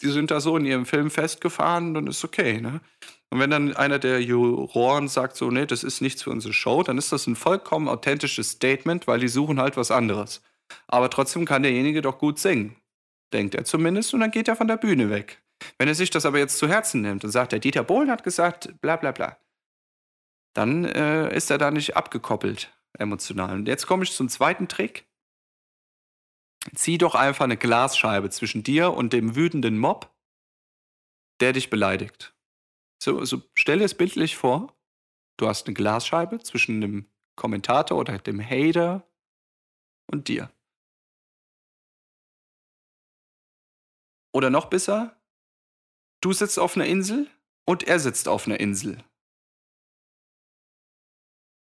die 0.00 0.10
sind 0.10 0.30
da 0.30 0.40
so 0.40 0.56
in 0.56 0.64
ihrem 0.64 0.86
Film 0.86 1.10
festgefahren, 1.10 1.94
dann 1.94 2.06
ist 2.06 2.24
okay. 2.24 2.60
Ne? 2.60 2.80
Und 3.30 3.40
wenn 3.40 3.50
dann 3.50 3.76
einer 3.76 3.98
der 3.98 4.22
Juroren 4.22 5.08
sagt 5.08 5.36
so, 5.36 5.50
nee, 5.50 5.66
das 5.66 5.84
ist 5.84 6.00
nichts 6.00 6.22
für 6.22 6.30
unsere 6.30 6.52
Show, 6.52 6.82
dann 6.82 6.98
ist 6.98 7.12
das 7.12 7.26
ein 7.26 7.36
vollkommen 7.36 7.88
authentisches 7.88 8.50
Statement, 8.50 9.06
weil 9.06 9.20
die 9.20 9.28
suchen 9.28 9.60
halt 9.60 9.76
was 9.76 9.90
anderes. 9.90 10.42
Aber 10.86 11.10
trotzdem 11.10 11.44
kann 11.44 11.62
derjenige 11.62 12.02
doch 12.02 12.18
gut 12.18 12.38
singen 12.38 12.76
denkt 13.32 13.54
er 13.54 13.64
zumindest, 13.64 14.14
und 14.14 14.20
dann 14.20 14.30
geht 14.30 14.48
er 14.48 14.56
von 14.56 14.68
der 14.68 14.76
Bühne 14.76 15.10
weg. 15.10 15.42
Wenn 15.78 15.88
er 15.88 15.94
sich 15.94 16.10
das 16.10 16.26
aber 16.26 16.38
jetzt 16.38 16.58
zu 16.58 16.68
Herzen 16.68 17.02
nimmt 17.02 17.24
und 17.24 17.30
sagt, 17.30 17.52
der 17.52 17.58
Dieter 17.58 17.84
Bohlen 17.84 18.10
hat 18.10 18.24
gesagt, 18.24 18.80
bla 18.80 18.96
bla 18.96 19.12
bla, 19.12 19.36
dann 20.54 20.84
äh, 20.84 21.34
ist 21.34 21.50
er 21.50 21.58
da 21.58 21.70
nicht 21.70 21.96
abgekoppelt 21.96 22.72
emotional. 22.98 23.54
Und 23.54 23.68
jetzt 23.68 23.86
komme 23.86 24.04
ich 24.04 24.12
zum 24.12 24.28
zweiten 24.28 24.68
Trick. 24.68 25.08
Zieh 26.74 26.98
doch 26.98 27.14
einfach 27.14 27.44
eine 27.44 27.56
Glasscheibe 27.56 28.30
zwischen 28.30 28.62
dir 28.62 28.94
und 28.94 29.12
dem 29.12 29.34
wütenden 29.34 29.78
Mob, 29.78 30.14
der 31.40 31.52
dich 31.52 31.70
beleidigt. 31.70 32.34
So, 33.02 33.24
so 33.24 33.42
stell 33.54 33.78
dir 33.78 33.84
es 33.84 33.96
bildlich 33.96 34.36
vor. 34.36 34.76
Du 35.38 35.48
hast 35.48 35.66
eine 35.66 35.74
Glasscheibe 35.74 36.38
zwischen 36.40 36.80
dem 36.80 37.10
Kommentator 37.34 37.98
oder 37.98 38.18
dem 38.18 38.40
Hater 38.40 39.08
und 40.06 40.28
dir. 40.28 40.52
Oder 44.32 44.50
noch 44.50 44.66
besser, 44.66 45.20
du 46.20 46.32
sitzt 46.32 46.58
auf 46.58 46.76
einer 46.76 46.86
Insel 46.86 47.28
und 47.64 47.82
er 47.82 47.98
sitzt 47.98 48.28
auf 48.28 48.46
einer 48.46 48.60
Insel. 48.60 49.02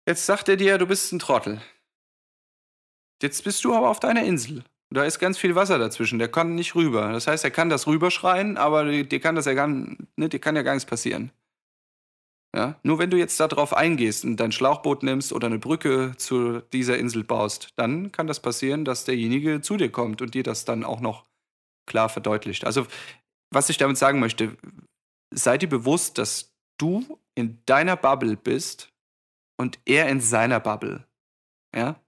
Jetzt 0.07 0.25
sagt 0.25 0.47
er 0.47 0.55
dir, 0.55 0.77
du 0.77 0.87
bist 0.87 1.11
ein 1.11 1.19
Trottel. 1.19 1.61
Jetzt 3.21 3.43
bist 3.43 3.65
du 3.65 3.75
aber 3.75 3.89
auf 3.89 3.99
deiner 3.99 4.23
Insel. 4.23 4.63
Da 4.89 5.03
ist 5.03 5.19
ganz 5.19 5.37
viel 5.37 5.53
Wasser 5.53 5.79
dazwischen, 5.79 6.17
der 6.17 6.29
kann 6.29 6.55
nicht 6.55 6.75
rüber. 6.75 7.11
Das 7.11 7.27
heißt, 7.27 7.43
er 7.43 7.51
kann 7.51 7.67
das 7.67 7.87
rüberschreien, 7.87 8.55
aber 8.55 8.85
dir 9.03 9.19
kann 9.19 9.35
das 9.35 9.45
ja 9.45 9.53
gar, 9.53 9.67
ne, 9.67 10.29
dir 10.29 10.39
kann 10.39 10.55
ja 10.55 10.61
gar 10.61 10.75
nichts 10.75 10.89
passieren. 10.89 11.31
Ja? 12.55 12.79
Nur 12.83 12.99
wenn 12.99 13.09
du 13.09 13.17
jetzt 13.17 13.37
darauf 13.41 13.75
eingehst 13.75 14.23
und 14.23 14.37
dein 14.37 14.53
Schlauchboot 14.53 15.03
nimmst 15.03 15.33
oder 15.33 15.47
eine 15.47 15.59
Brücke 15.59 16.13
zu 16.15 16.61
dieser 16.71 16.97
Insel 16.97 17.25
baust, 17.25 17.73
dann 17.75 18.13
kann 18.13 18.27
das 18.27 18.39
passieren, 18.39 18.85
dass 18.85 19.03
derjenige 19.03 19.59
zu 19.59 19.75
dir 19.75 19.91
kommt 19.91 20.21
und 20.21 20.35
dir 20.35 20.43
das 20.43 20.63
dann 20.63 20.85
auch 20.85 21.01
noch 21.01 21.25
klar 21.85 22.07
verdeutlicht. 22.07 22.65
Also, 22.65 22.87
was 23.51 23.69
ich 23.69 23.77
damit 23.77 23.97
sagen 23.97 24.21
möchte, 24.21 24.55
seid 25.33 25.63
ihr 25.63 25.69
bewusst, 25.69 26.17
dass 26.17 26.53
du 26.77 27.19
in 27.35 27.59
deiner 27.65 27.97
Bubble 27.97 28.37
bist 28.37 28.93
und 29.57 29.79
er 29.85 30.07
in 30.09 30.21
seiner 30.21 30.59
Bubble. 30.59 31.07
Ja? 31.75 31.99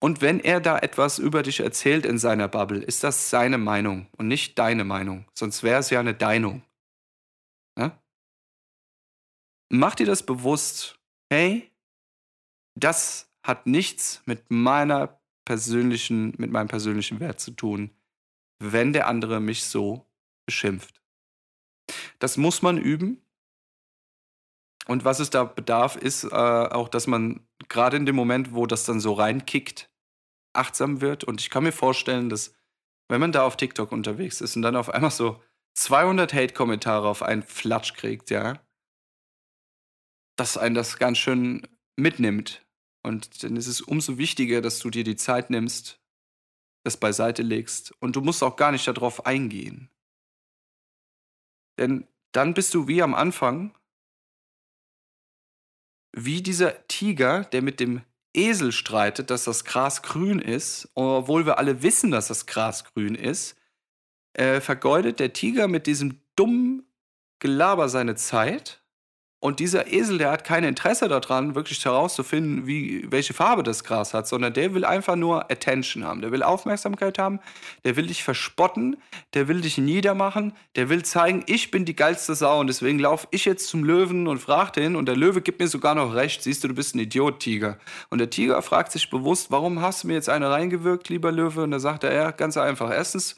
Und 0.00 0.20
wenn 0.20 0.40
er 0.40 0.60
da 0.60 0.78
etwas 0.78 1.18
über 1.18 1.42
dich 1.42 1.60
erzählt 1.60 2.04
in 2.04 2.18
seiner 2.18 2.48
Bubble, 2.48 2.82
ist 2.82 3.04
das 3.04 3.30
seine 3.30 3.58
Meinung 3.58 4.08
und 4.16 4.28
nicht 4.28 4.58
deine 4.58 4.84
Meinung. 4.84 5.26
Sonst 5.34 5.62
wäre 5.62 5.80
es 5.80 5.90
ja 5.90 6.00
eine 6.00 6.14
Deinung. 6.14 6.62
Ja? 7.78 7.98
Mach 9.70 9.94
dir 9.94 10.06
das 10.06 10.24
bewusst. 10.24 11.00
Hey, 11.32 11.70
das 12.78 13.32
hat 13.42 13.66
nichts 13.66 14.22
mit 14.26 14.50
meiner 14.50 15.20
persönlichen, 15.44 16.34
mit 16.38 16.50
meinem 16.50 16.68
persönlichen 16.68 17.20
Wert 17.20 17.40
zu 17.40 17.52
tun, 17.52 17.90
wenn 18.58 18.92
der 18.92 19.08
andere 19.08 19.40
mich 19.40 19.64
so 19.64 20.06
beschimpft. 20.46 21.02
Das 22.18 22.36
muss 22.36 22.62
man 22.62 22.78
üben. 22.78 23.23
Und 24.86 25.04
was 25.04 25.20
es 25.20 25.30
da 25.30 25.44
bedarf, 25.44 25.96
ist 25.96 26.24
äh, 26.24 26.28
auch, 26.28 26.88
dass 26.88 27.06
man 27.06 27.46
gerade 27.68 27.96
in 27.96 28.06
dem 28.06 28.16
Moment, 28.16 28.52
wo 28.54 28.66
das 28.66 28.84
dann 28.84 29.00
so 29.00 29.14
reinkickt, 29.14 29.90
achtsam 30.52 31.00
wird. 31.00 31.24
Und 31.24 31.40
ich 31.40 31.50
kann 31.50 31.64
mir 31.64 31.72
vorstellen, 31.72 32.28
dass 32.28 32.54
wenn 33.08 33.20
man 33.20 33.32
da 33.32 33.44
auf 33.44 33.56
TikTok 33.56 33.92
unterwegs 33.92 34.40
ist 34.40 34.56
und 34.56 34.62
dann 34.62 34.76
auf 34.76 34.90
einmal 34.90 35.10
so 35.10 35.42
200 35.74 36.32
Hate-Kommentare 36.32 37.08
auf 37.08 37.22
einen 37.22 37.42
Flatsch 37.42 37.94
kriegt, 37.94 38.30
ja, 38.30 38.60
dass 40.36 40.56
einen 40.56 40.74
das 40.74 40.98
ganz 40.98 41.18
schön 41.18 41.66
mitnimmt. 41.96 42.64
Und 43.02 43.42
dann 43.42 43.56
ist 43.56 43.66
es 43.66 43.80
umso 43.80 44.18
wichtiger, 44.18 44.60
dass 44.60 44.78
du 44.78 44.90
dir 44.90 45.04
die 45.04 45.16
Zeit 45.16 45.50
nimmst, 45.50 46.00
das 46.84 46.96
beiseite 46.96 47.42
legst. 47.42 47.92
Und 48.00 48.16
du 48.16 48.20
musst 48.20 48.42
auch 48.42 48.56
gar 48.56 48.72
nicht 48.72 48.86
darauf 48.86 49.26
eingehen. 49.26 49.90
Denn 51.78 52.06
dann 52.32 52.54
bist 52.54 52.72
du 52.74 52.88
wie 52.88 53.02
am 53.02 53.14
Anfang, 53.14 53.76
wie 56.16 56.42
dieser 56.42 56.86
Tiger, 56.86 57.44
der 57.44 57.62
mit 57.62 57.80
dem 57.80 58.02
Esel 58.34 58.72
streitet, 58.72 59.30
dass 59.30 59.44
das 59.44 59.64
Gras 59.64 60.02
grün 60.02 60.38
ist, 60.38 60.88
obwohl 60.94 61.46
wir 61.46 61.58
alle 61.58 61.82
wissen, 61.82 62.10
dass 62.10 62.28
das 62.28 62.46
Gras 62.46 62.84
grün 62.84 63.14
ist, 63.14 63.56
äh, 64.34 64.60
vergeudet 64.60 65.20
der 65.20 65.32
Tiger 65.32 65.68
mit 65.68 65.86
diesem 65.86 66.20
dummen 66.36 66.86
Gelaber 67.38 67.88
seine 67.88 68.16
Zeit 68.16 68.83
und 69.44 69.60
dieser 69.60 69.92
Esel, 69.92 70.16
der 70.16 70.30
hat 70.30 70.42
kein 70.42 70.64
Interesse 70.64 71.06
daran, 71.06 71.54
wirklich 71.54 71.84
herauszufinden, 71.84 72.66
wie, 72.66 73.04
welche 73.12 73.34
Farbe 73.34 73.62
das 73.62 73.84
Gras 73.84 74.14
hat, 74.14 74.26
sondern 74.26 74.54
der 74.54 74.72
will 74.72 74.86
einfach 74.86 75.16
nur 75.16 75.50
Attention 75.50 76.02
haben. 76.02 76.22
Der 76.22 76.32
will 76.32 76.42
Aufmerksamkeit 76.42 77.18
haben, 77.18 77.40
der 77.84 77.96
will 77.96 78.06
dich 78.06 78.24
verspotten, 78.24 78.96
der 79.34 79.46
will 79.46 79.60
dich 79.60 79.76
niedermachen, 79.76 80.54
der 80.76 80.88
will 80.88 81.04
zeigen, 81.04 81.42
ich 81.46 81.70
bin 81.70 81.84
die 81.84 81.94
geilste 81.94 82.34
Sau 82.34 82.58
und 82.58 82.68
deswegen 82.68 82.98
laufe 82.98 83.28
ich 83.32 83.44
jetzt 83.44 83.68
zum 83.68 83.84
Löwen 83.84 84.28
und 84.28 84.38
frage 84.38 84.80
den 84.80 84.96
und 84.96 85.04
der 85.04 85.16
Löwe 85.16 85.42
gibt 85.42 85.60
mir 85.60 85.68
sogar 85.68 85.94
noch 85.94 86.14
recht. 86.14 86.42
Siehst 86.42 86.64
du, 86.64 86.68
du 86.68 86.74
bist 86.74 86.94
ein 86.94 87.00
Idiot, 87.00 87.40
Tiger. 87.40 87.76
Und 88.08 88.20
der 88.20 88.30
Tiger 88.30 88.62
fragt 88.62 88.92
sich 88.92 89.10
bewusst, 89.10 89.50
warum 89.50 89.82
hast 89.82 90.04
du 90.04 90.06
mir 90.06 90.14
jetzt 90.14 90.30
eine 90.30 90.48
reingewirkt, 90.48 91.10
lieber 91.10 91.30
Löwe? 91.30 91.64
Und 91.64 91.72
da 91.72 91.80
sagt 91.80 92.04
er, 92.04 92.14
ja, 92.14 92.30
ganz 92.30 92.56
einfach. 92.56 92.90
Erstens 92.90 93.36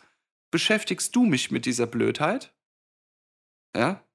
beschäftigst 0.52 1.16
du 1.16 1.24
mich 1.24 1.50
mit 1.50 1.66
dieser 1.66 1.88
Blödheit. 1.88 2.54
Ja, 3.76 4.05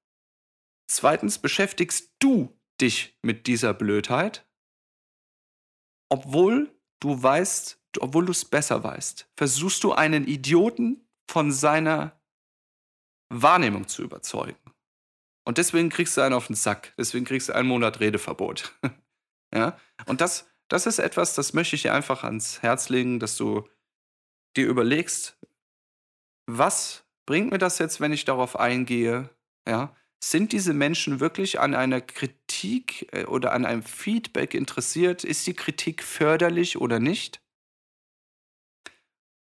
Zweitens 0.94 1.40
beschäftigst 1.40 2.12
du 2.20 2.54
dich 2.82 3.18
mit 3.22 3.48
dieser 3.48 3.74
Blödheit, 3.74 4.46
obwohl 6.10 6.78
du 7.00 7.24
weißt, 7.24 7.82
obwohl 8.02 8.26
du 8.26 8.34
es 8.34 8.44
besser 8.44 8.84
weißt. 8.84 9.32
Versuchst 9.38 9.86
du 9.86 9.94
einen 9.94 10.28
Idioten 10.28 11.08
von 11.30 11.54
seiner 11.54 12.22
Wahrnehmung 13.30 13.88
zu 13.88 14.04
überzeugen. 14.04 14.60
Und 15.46 15.60
deswegen 15.60 15.88
kriegst 15.88 16.18
du 16.18 16.22
einen 16.22 16.34
auf 16.34 16.48
den 16.48 16.58
Sack. 16.58 16.94
Deswegen 16.98 17.24
kriegst 17.24 17.48
du 17.48 17.56
einen 17.56 17.70
Monat 17.70 18.02
Redeverbot. 18.02 18.78
ja? 19.54 19.80
Und 20.08 20.20
das, 20.20 20.52
das 20.68 20.88
ist 20.88 21.00
etwas, 21.00 21.36
das 21.36 21.54
möchte 21.54 21.78
ich 21.78 21.84
dir 21.84 21.94
einfach 21.94 22.26
ans 22.26 22.62
Herz 22.64 22.90
legen, 22.90 23.22
dass 23.22 23.38
du 23.38 23.66
dir 24.58 24.68
überlegst, 24.68 25.40
was 26.48 27.06
bringt 27.26 27.50
mir 27.50 27.60
das 27.60 27.80
jetzt, 27.80 28.02
wenn 28.02 28.12
ich 28.12 28.26
darauf 28.26 28.60
eingehe? 28.60 29.30
Ja? 29.66 29.96
Sind 30.24 30.52
diese 30.52 30.74
Menschen 30.74 31.20
wirklich 31.20 31.60
an 31.60 31.74
einer 31.74 32.00
Kritik 32.00 33.08
äh, 33.12 33.26
oder 33.26 33.54
an 33.54 33.66
einem 33.66 33.84
Feedback 33.84 34.54
interessiert? 34.54 35.24
Ist 35.24 35.48
die 35.48 35.54
Kritik 35.54 36.04
förderlich 36.04 36.78
oder 36.78 37.00
nicht? 37.00 37.42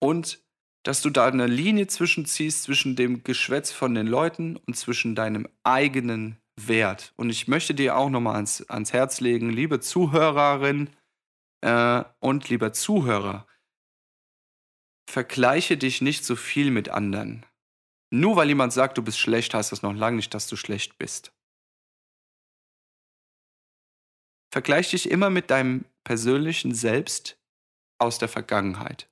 Und 0.00 0.42
dass 0.82 1.02
du 1.02 1.10
da 1.10 1.26
eine 1.26 1.46
Linie 1.46 1.86
zwischenziehst 1.86 2.64
zwischen 2.64 2.96
dem 2.96 3.22
Geschwätz 3.22 3.70
von 3.70 3.94
den 3.94 4.06
Leuten 4.06 4.56
und 4.56 4.76
zwischen 4.76 5.14
deinem 5.14 5.46
eigenen 5.62 6.38
Wert. 6.56 7.12
Und 7.16 7.30
ich 7.30 7.48
möchte 7.48 7.74
dir 7.74 7.96
auch 7.96 8.10
nochmal 8.10 8.34
ans, 8.36 8.62
ans 8.68 8.92
Herz 8.92 9.20
legen, 9.20 9.50
liebe 9.50 9.78
Zuhörerin 9.78 10.90
äh, 11.60 12.02
und 12.18 12.48
lieber 12.48 12.72
Zuhörer, 12.72 13.46
vergleiche 15.08 15.76
dich 15.76 16.00
nicht 16.00 16.24
so 16.24 16.34
viel 16.34 16.70
mit 16.70 16.88
anderen. 16.88 17.46
Nur 18.14 18.36
weil 18.36 18.48
jemand 18.48 18.74
sagt, 18.74 18.98
du 18.98 19.02
bist 19.02 19.18
schlecht, 19.18 19.54
heißt 19.54 19.72
das 19.72 19.80
noch 19.80 19.94
lange 19.94 20.16
nicht, 20.16 20.34
dass 20.34 20.46
du 20.46 20.54
schlecht 20.54 20.98
bist. 20.98 21.32
Vergleich 24.52 24.90
dich 24.90 25.10
immer 25.10 25.30
mit 25.30 25.50
deinem 25.50 25.86
persönlichen 26.04 26.74
Selbst 26.74 27.40
aus 27.98 28.18
der 28.18 28.28
Vergangenheit. 28.28 29.08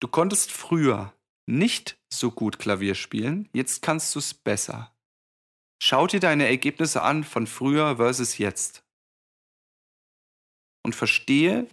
Du 0.00 0.08
konntest 0.08 0.50
früher 0.50 1.14
nicht 1.46 1.96
so 2.12 2.32
gut 2.32 2.58
Klavier 2.58 2.96
spielen, 2.96 3.48
jetzt 3.52 3.82
kannst 3.82 4.12
du 4.16 4.18
es 4.18 4.34
besser. 4.34 4.92
Schau 5.80 6.08
dir 6.08 6.18
deine 6.18 6.48
Ergebnisse 6.48 7.02
an 7.02 7.22
von 7.22 7.46
früher 7.46 7.98
versus 7.98 8.38
jetzt. 8.38 8.84
Und 10.84 10.96
verstehe, 10.96 11.68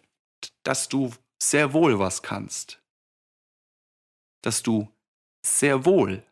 dass 0.61 0.89
du 0.89 1.11
sehr 1.41 1.73
wohl 1.73 1.97
was 1.97 2.21
kannst. 2.21 2.83
Dass 4.43 4.61
du 4.61 4.91
sehr 5.43 5.85
wohl 5.85 6.23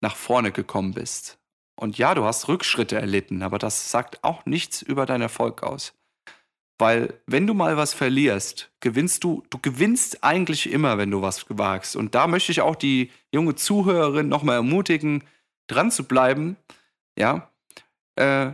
nach 0.00 0.16
vorne 0.16 0.52
gekommen 0.52 0.92
bist. 0.94 1.38
Und 1.76 1.96
ja, 1.98 2.14
du 2.14 2.24
hast 2.24 2.48
Rückschritte 2.48 2.96
erlitten, 2.96 3.42
aber 3.42 3.58
das 3.58 3.90
sagt 3.90 4.24
auch 4.24 4.46
nichts 4.46 4.82
über 4.82 5.06
deinen 5.06 5.22
Erfolg 5.22 5.62
aus. 5.62 5.94
Weil 6.78 7.20
wenn 7.26 7.46
du 7.46 7.54
mal 7.54 7.76
was 7.76 7.92
verlierst, 7.92 8.70
gewinnst 8.80 9.24
du, 9.24 9.42
du 9.50 9.58
gewinnst 9.58 10.22
eigentlich 10.22 10.70
immer, 10.70 10.96
wenn 10.96 11.10
du 11.10 11.22
was 11.22 11.46
wagst. 11.48 11.96
Und 11.96 12.14
da 12.14 12.26
möchte 12.26 12.52
ich 12.52 12.60
auch 12.60 12.76
die 12.76 13.10
junge 13.32 13.56
Zuhörerin 13.56 14.28
nochmal 14.28 14.56
ermutigen, 14.56 15.24
dran 15.66 15.90
zu 15.90 16.04
bleiben. 16.04 16.56
Ja, 17.16 17.50
äh, 18.14 18.52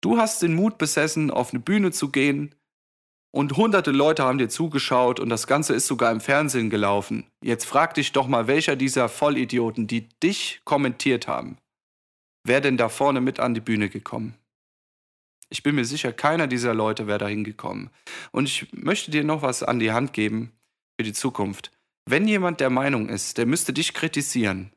du 0.00 0.18
hast 0.18 0.42
den 0.42 0.54
Mut 0.54 0.78
besessen, 0.78 1.30
auf 1.30 1.52
eine 1.52 1.60
Bühne 1.60 1.92
zu 1.92 2.10
gehen, 2.10 2.54
und 3.32 3.56
hunderte 3.56 3.92
Leute 3.92 4.24
haben 4.24 4.38
dir 4.38 4.48
zugeschaut 4.48 5.20
und 5.20 5.28
das 5.28 5.46
Ganze 5.46 5.74
ist 5.74 5.86
sogar 5.86 6.10
im 6.10 6.20
Fernsehen 6.20 6.70
gelaufen. 6.70 7.26
Jetzt 7.42 7.64
frag 7.64 7.94
dich 7.94 8.12
doch 8.12 8.26
mal, 8.26 8.46
welcher 8.46 8.76
dieser 8.76 9.08
Vollidioten, 9.08 9.86
die 9.86 10.08
dich 10.20 10.60
kommentiert 10.64 11.28
haben, 11.28 11.58
wäre 12.44 12.60
denn 12.60 12.76
da 12.76 12.88
vorne 12.88 13.20
mit 13.20 13.38
an 13.38 13.54
die 13.54 13.60
Bühne 13.60 13.88
gekommen? 13.88 14.34
Ich 15.48 15.62
bin 15.62 15.74
mir 15.74 15.84
sicher, 15.84 16.12
keiner 16.12 16.46
dieser 16.46 16.74
Leute 16.74 17.06
wäre 17.06 17.18
da 17.18 17.26
hingekommen. 17.26 17.90
Und 18.30 18.46
ich 18.46 18.72
möchte 18.72 19.10
dir 19.10 19.24
noch 19.24 19.42
was 19.42 19.62
an 19.62 19.80
die 19.80 19.90
Hand 19.90 20.12
geben 20.12 20.52
für 20.98 21.04
die 21.04 21.12
Zukunft. 21.12 21.72
Wenn 22.06 22.28
jemand 22.28 22.60
der 22.60 22.70
Meinung 22.70 23.08
ist, 23.08 23.36
der 23.36 23.46
müsste 23.46 23.72
dich 23.72 23.92
kritisieren, 23.94 24.72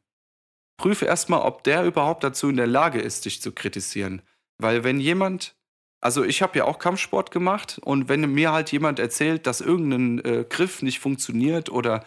prüfe 0.78 1.06
erstmal, 1.06 1.42
ob 1.42 1.64
der 1.64 1.86
überhaupt 1.86 2.24
dazu 2.24 2.50
in 2.50 2.58
der 2.58 2.68
Lage 2.68 3.00
ist, 3.00 3.26
dich 3.26 3.42
zu 3.42 3.52
kritisieren. 3.52 4.24
Weil 4.58 4.84
wenn 4.84 5.00
jemand 5.00 5.56
also 6.04 6.24
ich 6.26 6.42
habe 6.42 6.58
ja 6.58 6.66
auch 6.66 6.80
Kampfsport 6.80 7.32
gemacht 7.32 7.80
und 7.82 8.10
wenn 8.10 8.30
mir 8.34 8.52
halt 8.52 8.72
jemand 8.74 9.00
erzählt, 9.00 9.48
dass 9.48 9.62
irgendein 9.62 10.20
äh, 10.26 10.46
Griff 10.48 10.82
nicht 10.82 11.00
funktioniert 11.00 11.70
oder 11.70 12.06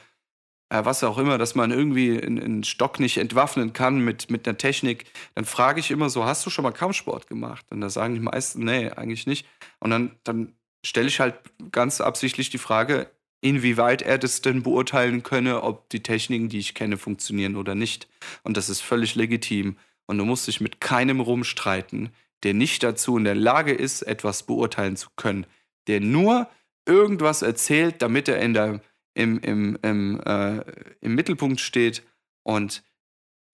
äh, 0.68 0.84
was 0.84 1.02
auch 1.02 1.16
immer, 1.16 1.38
dass 1.38 1.54
man 1.54 1.70
irgendwie 1.70 2.22
einen 2.22 2.62
Stock 2.62 3.00
nicht 3.00 3.16
entwaffnen 3.16 3.72
kann 3.72 4.00
mit, 4.00 4.30
mit 4.30 4.46
einer 4.46 4.58
Technik, 4.58 5.06
dann 5.34 5.46
frage 5.46 5.80
ich 5.80 5.90
immer 5.90 6.10
so, 6.10 6.26
hast 6.26 6.44
du 6.44 6.50
schon 6.50 6.64
mal 6.64 6.72
Kampfsport 6.72 7.26
gemacht? 7.26 7.64
Und 7.70 7.80
da 7.80 7.88
sagen 7.88 8.12
die 8.12 8.20
meisten, 8.20 8.64
nee, 8.64 8.90
eigentlich 8.90 9.26
nicht. 9.26 9.46
Und 9.78 9.90
dann, 9.90 10.10
dann 10.24 10.52
stelle 10.84 11.08
ich 11.08 11.18
halt 11.18 11.36
ganz 11.72 12.02
absichtlich 12.02 12.50
die 12.50 12.58
Frage, 12.58 13.10
inwieweit 13.40 14.02
er 14.02 14.18
das 14.18 14.42
denn 14.42 14.62
beurteilen 14.62 15.22
könne, 15.22 15.62
ob 15.62 15.88
die 15.88 16.02
Techniken, 16.02 16.50
die 16.50 16.58
ich 16.58 16.74
kenne, 16.74 16.98
funktionieren 16.98 17.56
oder 17.56 17.74
nicht. 17.74 18.08
Und 18.42 18.58
das 18.58 18.68
ist 18.68 18.82
völlig 18.82 19.14
legitim. 19.14 19.78
Und 20.04 20.18
du 20.18 20.26
musst 20.26 20.46
dich 20.48 20.60
mit 20.60 20.82
keinem 20.82 21.20
rumstreiten 21.20 22.10
der 22.42 22.54
nicht 22.54 22.82
dazu 22.82 23.16
in 23.16 23.24
der 23.24 23.34
Lage 23.34 23.72
ist, 23.72 24.02
etwas 24.02 24.44
beurteilen 24.44 24.96
zu 24.96 25.08
können, 25.16 25.46
der 25.86 26.00
nur 26.00 26.48
irgendwas 26.86 27.42
erzählt, 27.42 28.02
damit 28.02 28.28
er 28.28 28.40
in 28.40 28.54
der, 28.54 28.80
im, 29.14 29.38
im, 29.40 29.78
im, 29.82 30.20
äh, 30.20 30.60
im 31.00 31.14
Mittelpunkt 31.14 31.60
steht 31.60 32.02
und 32.42 32.84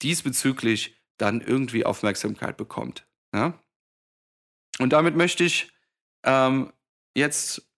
diesbezüglich 0.03 0.97
dann 1.19 1.41
irgendwie 1.41 1.87
Aufmerksamkeit 1.87 2.57
bekommt. 2.57 3.07
Ja? 3.35 3.59
Und 4.79 4.93
damit 4.93 5.17
möchte 5.17 5.45
ich 5.45 5.73
ähm, 6.25 6.73
jetzt 7.17 7.69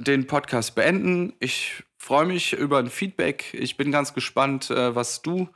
den 0.00 0.26
Podcast 0.26 0.74
beenden. 0.74 1.34
Ich 1.40 1.84
freue 1.96 2.26
mich 2.26 2.52
über 2.52 2.78
ein 2.78 2.90
Feedback. 2.90 3.54
Ich 3.54 3.76
bin 3.76 3.92
ganz 3.92 4.14
gespannt, 4.14 4.70
äh, 4.70 4.94
was 4.94 5.22
du 5.22 5.48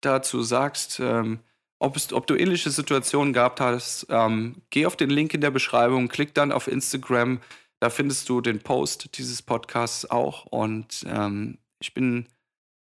dazu 0.00 0.42
sagst. 0.42 1.00
Ähm, 1.00 1.40
ob, 1.84 1.96
ob 2.12 2.26
du 2.26 2.34
ähnliche 2.34 2.70
Situationen 2.70 3.32
gehabt 3.32 3.60
hast, 3.60 4.06
ähm, 4.08 4.56
geh 4.70 4.86
auf 4.86 4.96
den 4.96 5.10
Link 5.10 5.34
in 5.34 5.40
der 5.40 5.50
Beschreibung, 5.50 6.08
klick 6.08 6.34
dann 6.34 6.52
auf 6.52 6.66
Instagram. 6.66 7.40
Da 7.80 7.90
findest 7.90 8.28
du 8.28 8.40
den 8.40 8.60
Post 8.60 9.18
dieses 9.18 9.42
Podcasts 9.42 10.10
auch. 10.10 10.46
Und 10.46 11.04
ähm, 11.06 11.58
ich 11.80 11.92
bin 11.92 12.26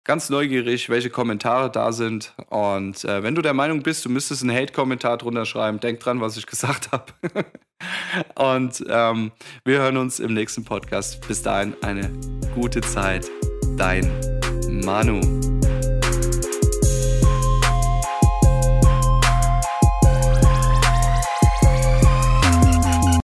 ganz 0.05 0.31
neugierig, 0.31 0.89
welche 0.89 1.11
Kommentare 1.11 1.71
da 1.71 1.91
sind. 1.91 2.35
Und 2.49 3.05
äh, 3.05 3.23
wenn 3.23 3.35
du 3.35 3.43
der 3.43 3.55
Meinung 3.55 3.83
bist, 3.83 4.05
du 4.05 4.11
müsstest 4.11 4.43
einen 4.43 4.57
Hate-Kommentar 4.57 5.19
drunter 5.19 5.47
schreiben, 5.47 5.81
denk 5.81 6.01
dran, 6.01 6.21
was 6.21 6.37
ich 6.37 6.47
gesagt 6.55 6.93
habe. 6.93 7.13
Und 8.37 8.85
ähm, 8.89 9.33
wir 9.65 9.81
hören 9.81 9.97
uns 9.97 10.21
im 10.21 10.35
nächsten 10.35 10.65
Podcast. 10.65 11.27
Bis 11.27 11.43
dahin 11.43 11.75
eine 11.83 12.13
gute 12.55 12.81
Zeit. 12.81 13.29
Dein 13.77 14.09
Manu. 14.69 15.54